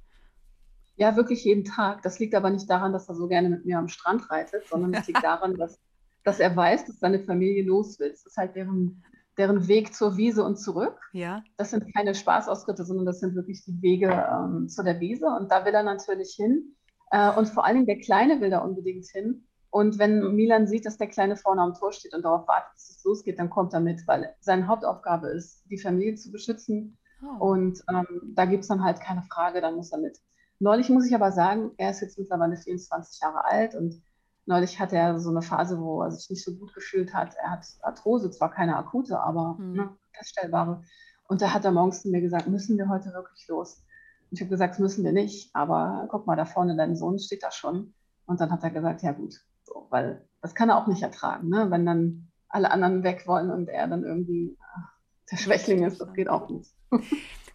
Ja, 0.96 1.16
wirklich 1.16 1.44
jeden 1.44 1.64
Tag. 1.64 2.02
Das 2.02 2.20
liegt 2.20 2.34
aber 2.34 2.50
nicht 2.50 2.70
daran, 2.70 2.92
dass 2.92 3.08
er 3.08 3.16
so 3.16 3.28
gerne 3.28 3.50
mit 3.50 3.66
mir 3.66 3.78
am 3.78 3.88
Strand 3.88 4.30
reitet, 4.32 4.68
sondern 4.68 4.94
es 4.94 5.08
liegt 5.08 5.24
daran, 5.24 5.56
dass 5.56 5.80
dass 6.24 6.40
er 6.40 6.56
weiß, 6.56 6.86
dass 6.86 7.00
seine 7.00 7.20
Familie 7.20 7.64
los 7.64 8.00
will. 8.00 8.10
Das 8.10 8.26
ist 8.26 8.38
halt 8.38 8.56
deren, 8.56 9.04
deren 9.38 9.68
Weg 9.68 9.94
zur 9.94 10.18
Wiese 10.18 10.44
und 10.44 10.58
zurück. 10.58 11.00
Ja. 11.12 11.44
Das 11.58 11.72
sind 11.72 11.94
keine 11.96 12.16
Spaßausritte, 12.16 12.86
sondern 12.86 13.06
das 13.06 13.20
sind 13.20 13.36
wirklich 13.36 13.64
die 13.66 13.82
Wege 13.82 14.10
ähm, 14.10 14.68
zu 14.70 14.84
der 14.84 15.00
Wiese. 15.00 15.28
Und 15.28 15.52
da 15.52 15.66
will 15.66 15.74
er 15.74 15.84
natürlich 15.84 16.34
hin. 16.36 16.76
Äh, 17.12 17.32
und 17.36 17.48
vor 17.48 17.66
allen 17.66 17.76
Dingen 17.76 17.88
der 17.88 18.00
Kleine 18.00 18.42
will 18.42 18.50
da 18.50 18.60
unbedingt 18.60 19.06
hin. 19.08 19.46
Und 19.70 19.98
wenn 19.98 20.36
Milan 20.36 20.68
sieht, 20.68 20.86
dass 20.86 20.98
der 20.98 21.08
Kleine 21.08 21.36
vorne 21.36 21.62
am 21.62 21.74
Tor 21.74 21.92
steht 21.92 22.14
und 22.14 22.24
darauf 22.24 22.48
wartet, 22.48 22.74
dass 22.76 22.90
es 22.92 23.04
losgeht, 23.04 23.40
dann 23.40 23.50
kommt 23.50 23.74
er 23.74 23.80
mit, 23.80 24.08
weil 24.08 24.36
seine 24.40 24.68
Hauptaufgabe 24.68 25.30
ist, 25.30 25.64
die 25.70 25.80
Familie 25.80 26.14
zu 26.14 26.32
beschützen. 26.32 26.98
Oh. 27.24 27.54
Und 27.54 27.84
ähm, 27.90 28.34
da 28.36 28.46
gibt 28.46 28.62
es 28.62 28.68
dann 28.68 28.84
halt 28.84 29.02
keine 29.02 29.24
Frage, 29.24 29.62
dann 29.62 29.76
muss 29.76 29.92
er 29.92 29.98
mit. 29.98 30.20
Neulich 30.60 30.90
muss 30.90 31.08
ich 31.08 31.16
aber 31.16 31.32
sagen, 31.32 31.72
er 31.78 31.90
ist 31.90 32.02
jetzt 32.02 32.20
mittlerweile 32.20 32.56
24 32.56 33.20
Jahre 33.20 33.46
alt 33.46 33.74
und 33.74 34.00
Neulich 34.46 34.80
hatte 34.80 34.98
er 34.98 35.20
so 35.20 35.30
eine 35.30 35.42
Phase, 35.42 35.80
wo 35.80 36.02
er 36.02 36.12
sich 36.12 36.30
nicht 36.30 36.44
so 36.44 36.54
gut 36.56 36.74
gefühlt 36.74 37.14
hat. 37.14 37.36
Er 37.42 37.52
hat 37.52 37.66
Arthrose, 37.82 38.30
zwar 38.32 38.52
keine 38.52 38.78
akute, 38.78 39.20
aber 39.20 39.56
mhm. 39.58 39.74
ne, 39.74 39.90
feststellbare. 40.12 40.84
Und 41.28 41.42
da 41.42 41.54
hat 41.54 41.66
er 41.66 41.72
morgens 41.72 42.02
zu 42.02 42.10
mir 42.10 42.22
gesagt, 42.22 42.48
müssen 42.48 42.78
wir 42.78 42.90
heute 42.90 43.14
wirklich 43.14 43.48
los? 43.48 43.82
Und 44.30 44.38
ich 44.38 44.42
habe 44.42 44.50
gesagt, 44.50 44.74
das 44.74 44.80
müssen 44.80 45.06
wir 45.06 45.14
nicht. 45.14 45.56
Aber 45.56 46.08
guck 46.10 46.28
mal, 46.28 46.36
da 46.36 46.46
vorne, 46.46 46.76
dein 46.76 46.96
Sohn 46.96 47.20
steht 47.20 47.44
da 47.44 47.52
schon. 47.52 47.94
Und 48.26 48.42
dann 48.42 48.52
hat 48.52 48.64
er 48.64 48.72
gesagt, 48.72 49.02
ja 49.02 49.12
gut, 49.14 49.36
so, 49.64 49.88
weil 49.90 50.28
das 50.42 50.56
kann 50.56 50.70
er 50.70 50.78
auch 50.78 50.88
nicht 50.88 51.02
ertragen, 51.02 51.50
ne? 51.50 51.72
wenn 51.72 51.86
dann 51.86 52.28
alle 52.50 52.70
anderen 52.72 53.04
weg 53.04 53.24
wollen 53.26 53.50
und 53.50 53.68
er 53.70 53.88
dann 53.88 54.04
irgendwie 54.04 54.58
ach, 54.62 54.94
der 55.32 55.38
Schwächling 55.38 55.84
ist, 55.84 56.00
das 56.00 56.14
geht 56.14 56.30
auch 56.30 56.50
nicht. 56.50 56.72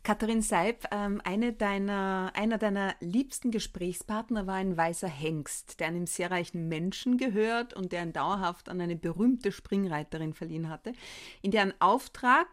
Katharin 0.09 0.40
Seib, 0.40 0.87
ähm, 0.90 1.21
eine 1.23 1.53
deiner, 1.53 2.33
einer 2.35 2.57
deiner 2.57 2.94
liebsten 3.01 3.51
Gesprächspartner 3.51 4.47
war 4.47 4.55
ein 4.55 4.75
weißer 4.75 5.07
Hengst, 5.07 5.81
der 5.81 5.88
einem 5.88 6.07
sehr 6.07 6.31
reichen 6.31 6.66
Menschen 6.66 7.18
gehört 7.18 7.75
und 7.75 7.92
der 7.92 8.05
ihn 8.05 8.14
dauerhaft 8.14 8.71
an 8.71 8.81
eine 8.81 8.97
berühmte 8.97 9.53
Springreiterin 9.53 10.33
verliehen 10.33 10.71
hatte, 10.71 10.94
in 11.42 11.51
deren 11.51 11.79
Auftrag 11.79 12.47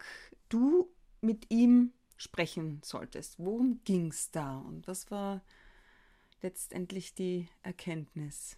du 0.49 0.89
mit 1.21 1.49
ihm 1.49 1.93
sprechen 2.17 2.81
solltest. 2.83 3.39
Worum 3.39 3.79
ging 3.85 4.07
es 4.07 4.31
da 4.31 4.57
und 4.57 4.85
was 4.89 5.09
war 5.09 5.41
letztendlich 6.41 7.15
die 7.15 7.47
Erkenntnis? 7.63 8.57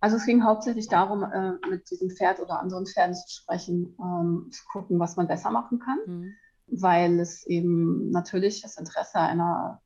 Also 0.00 0.16
es 0.16 0.24
ging 0.24 0.44
hauptsächlich 0.44 0.88
darum, 0.88 1.22
äh, 1.24 1.52
mit 1.68 1.90
diesem 1.90 2.08
Pferd 2.08 2.40
oder 2.40 2.58
anderen 2.58 2.86
Pferden 2.86 3.14
zu 3.14 3.28
sprechen, 3.28 3.94
ähm, 4.00 4.48
zu 4.50 4.64
gucken, 4.72 4.98
was 4.98 5.16
man 5.16 5.26
besser 5.26 5.50
machen 5.50 5.78
kann. 5.78 5.98
Mhm 6.06 6.36
weil 6.66 7.20
es 7.20 7.46
eben 7.46 8.10
natürlich 8.10 8.62
das 8.62 8.76
Interesse 8.76 9.18
einer 9.18 9.80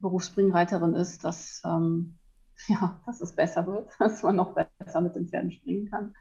Berufsspringreiterin 0.00 0.94
ist, 0.94 1.24
dass, 1.24 1.62
ähm, 1.64 2.18
ja, 2.68 3.00
dass 3.06 3.20
es 3.20 3.34
besser 3.34 3.66
wird, 3.66 3.90
dass 3.98 4.22
man 4.22 4.36
noch 4.36 4.54
besser 4.54 5.00
mit 5.00 5.16
den 5.16 5.28
Pferden 5.28 5.50
springen 5.50 5.90
kann. 5.90 6.14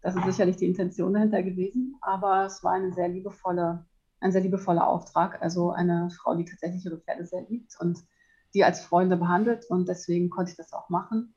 Das 0.00 0.14
ist 0.14 0.24
sicherlich 0.24 0.56
die 0.56 0.66
Intention 0.66 1.12
dahinter 1.12 1.42
gewesen, 1.42 1.96
aber 2.00 2.46
es 2.46 2.62
war 2.62 2.72
eine 2.72 2.92
sehr 2.92 3.08
liebevolle, 3.08 3.84
ein 4.20 4.30
sehr 4.30 4.40
liebevoller 4.40 4.86
Auftrag. 4.86 5.42
Also 5.42 5.72
eine 5.72 6.10
Frau, 6.10 6.36
die 6.36 6.44
tatsächlich 6.44 6.84
ihre 6.84 6.98
Pferde 6.98 7.26
sehr 7.26 7.42
liebt 7.48 7.74
und 7.80 7.98
die 8.54 8.64
als 8.64 8.80
Freunde 8.80 9.16
behandelt 9.16 9.66
und 9.68 9.88
deswegen 9.88 10.30
konnte 10.30 10.52
ich 10.52 10.56
das 10.56 10.72
auch 10.72 10.88
machen. 10.88 11.34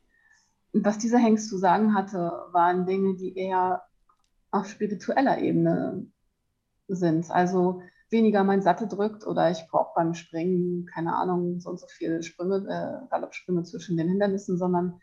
Und 0.72 0.84
was 0.84 0.98
dieser 0.98 1.18
Hengst 1.18 1.48
zu 1.48 1.58
sagen 1.58 1.94
hatte, 1.94 2.32
waren 2.52 2.86
Dinge, 2.86 3.16
die 3.16 3.36
eher 3.36 3.82
auf 4.50 4.68
spiritueller 4.68 5.38
Ebene 5.38 6.06
sind. 6.96 7.30
Also 7.30 7.82
weniger 8.10 8.44
mein 8.44 8.62
Sattel 8.62 8.88
drückt 8.88 9.26
oder 9.26 9.50
ich 9.50 9.66
brauche 9.70 9.92
beim 9.94 10.14
Springen, 10.14 10.86
keine 10.86 11.16
Ahnung, 11.16 11.60
so 11.60 11.70
und 11.70 11.80
so 11.80 11.86
viele 11.88 12.22
Sprünge, 12.22 12.56
äh, 12.68 13.08
Galoppsprünge 13.10 13.62
zwischen 13.64 13.96
den 13.96 14.08
Hindernissen, 14.08 14.58
sondern 14.58 15.00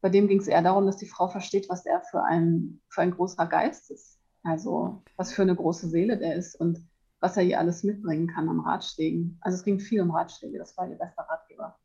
bei 0.00 0.10
dem 0.10 0.28
ging 0.28 0.38
es 0.38 0.48
eher 0.48 0.62
darum, 0.62 0.84
dass 0.86 0.98
die 0.98 1.08
Frau 1.08 1.28
versteht, 1.28 1.68
was 1.70 1.86
er 1.86 2.02
für 2.02 2.22
ein, 2.22 2.80
für 2.88 3.00
ein 3.00 3.12
großer 3.12 3.46
Geist 3.46 3.90
ist. 3.90 4.20
Also 4.42 5.02
was 5.16 5.32
für 5.32 5.42
eine 5.42 5.56
große 5.56 5.88
Seele 5.88 6.18
der 6.18 6.36
ist 6.36 6.54
und 6.60 6.86
was 7.20 7.38
er 7.38 7.44
ihr 7.44 7.58
alles 7.58 7.82
mitbringen 7.82 8.26
kann 8.26 8.50
an 8.50 8.60
Ratschlägen. 8.60 9.38
Also 9.40 9.56
es 9.56 9.64
ging 9.64 9.80
viel 9.80 10.02
um 10.02 10.10
Ratschläge, 10.10 10.58
das 10.58 10.76
war 10.76 10.86
ihr 10.86 10.98
bester 10.98 11.22
Ratgeber. 11.22 11.78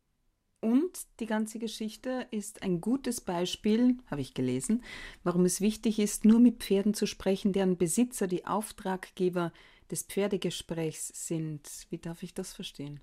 Und 0.61 0.91
die 1.21 1.25
ganze 1.25 1.57
Geschichte 1.57 2.27
ist 2.31 2.63
ein 2.63 2.81
gutes 2.81 3.21
Beispiel, 3.21 3.97
habe 4.11 4.21
ich 4.21 4.33
gelesen, 4.33 4.83
warum 5.23 5.45
es 5.45 5.61
wichtig 5.61 5.99
ist, 5.99 6.25
nur 6.25 6.39
mit 6.39 6.63
Pferden 6.63 6.93
zu 6.93 7.05
sprechen, 7.05 7.53
deren 7.53 7.77
Besitzer, 7.77 8.27
die 8.27 8.45
Auftraggeber 8.45 9.53
des 9.89 10.03
Pferdegesprächs 10.03 11.11
sind. 11.27 11.87
Wie 11.89 11.97
darf 11.97 12.23
ich 12.23 12.33
das 12.33 12.53
verstehen? 12.53 12.99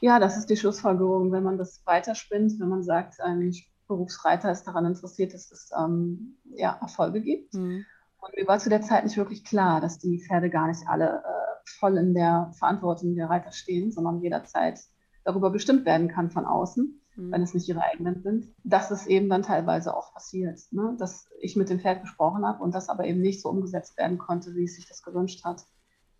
Ja, 0.00 0.18
das 0.18 0.36
ist 0.36 0.50
die 0.50 0.56
Schlussfolgerung, 0.56 1.30
wenn 1.30 1.44
man 1.44 1.56
das 1.56 1.82
weiterspinnt, 1.86 2.58
wenn 2.58 2.68
man 2.68 2.82
sagt, 2.82 3.20
ein 3.20 3.54
Berufsreiter 3.86 4.50
ist 4.50 4.64
daran 4.64 4.86
interessiert, 4.86 5.34
dass 5.34 5.52
es 5.52 5.70
ähm, 5.78 6.36
ja, 6.56 6.76
Erfolge 6.80 7.20
gibt. 7.20 7.54
Mhm. 7.54 7.84
Und 8.18 8.36
mir 8.36 8.46
war 8.46 8.58
zu 8.58 8.70
der 8.70 8.82
Zeit 8.82 9.04
nicht 9.04 9.16
wirklich 9.16 9.44
klar, 9.44 9.80
dass 9.80 9.98
die 9.98 10.20
Pferde 10.20 10.50
gar 10.50 10.66
nicht 10.66 10.82
alle 10.88 11.22
äh, 11.22 11.68
voll 11.78 11.96
in 11.96 12.12
der 12.12 12.50
Verantwortung 12.58 13.14
der 13.14 13.30
Reiter 13.30 13.52
stehen, 13.52 13.92
sondern 13.92 14.20
jederzeit 14.20 14.80
darüber 15.24 15.50
bestimmt 15.50 15.84
werden 15.86 16.08
kann 16.08 16.30
von 16.30 16.44
außen, 16.44 17.00
mhm. 17.16 17.32
wenn 17.32 17.42
es 17.42 17.54
nicht 17.54 17.68
ihre 17.68 17.82
eigenen 17.82 18.22
sind. 18.22 18.54
Das 18.62 18.90
ist 18.90 19.06
eben 19.06 19.28
dann 19.28 19.42
teilweise 19.42 19.96
auch 19.96 20.12
passiert, 20.12 20.60
ne? 20.70 20.94
dass 20.98 21.28
ich 21.40 21.56
mit 21.56 21.70
dem 21.70 21.80
Pferd 21.80 22.02
gesprochen 22.02 22.46
habe 22.46 22.62
und 22.62 22.74
das 22.74 22.88
aber 22.88 23.06
eben 23.06 23.20
nicht 23.20 23.40
so 23.40 23.48
umgesetzt 23.48 23.96
werden 23.96 24.18
konnte, 24.18 24.54
wie 24.54 24.64
es 24.64 24.76
sich 24.76 24.86
das 24.86 25.02
gewünscht 25.02 25.44
hat. 25.44 25.64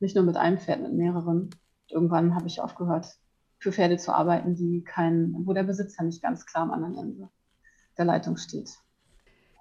Nicht 0.01 0.17
nur 0.17 0.25
mit 0.25 0.37
einem 0.37 0.59
Pferd, 0.59 0.83
mit 0.83 0.93
mehreren. 0.93 1.51
Irgendwann 1.89 2.35
habe 2.35 2.47
ich 2.47 2.61
aufgehört, 2.61 3.07
für 3.59 3.73
Pferde 3.73 3.97
zu 3.97 4.15
arbeiten, 4.15 4.55
die 4.55 4.83
kein, 4.83 5.35
wo 5.47 5.53
der 5.53 5.63
Besitzer 5.63 6.03
nicht 6.03 6.23
ganz 6.23 6.45
klar 6.47 6.65
am 6.65 6.73
anderen 6.73 6.97
Ende 6.97 7.31
der 7.97 8.05
Leitung 8.05 8.37
steht. 8.37 8.71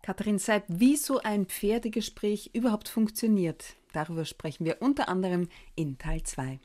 Katharin 0.02 0.38
Seib, 0.38 0.66
wie 0.68 0.98
so 0.98 1.20
ein 1.20 1.46
Pferdegespräch 1.46 2.52
überhaupt 2.54 2.90
funktioniert, 2.90 3.76
darüber 3.94 4.26
sprechen 4.26 4.66
wir 4.66 4.82
unter 4.82 5.08
anderem 5.08 5.48
in 5.76 5.98
Teil 5.98 6.24
2. 6.24 6.60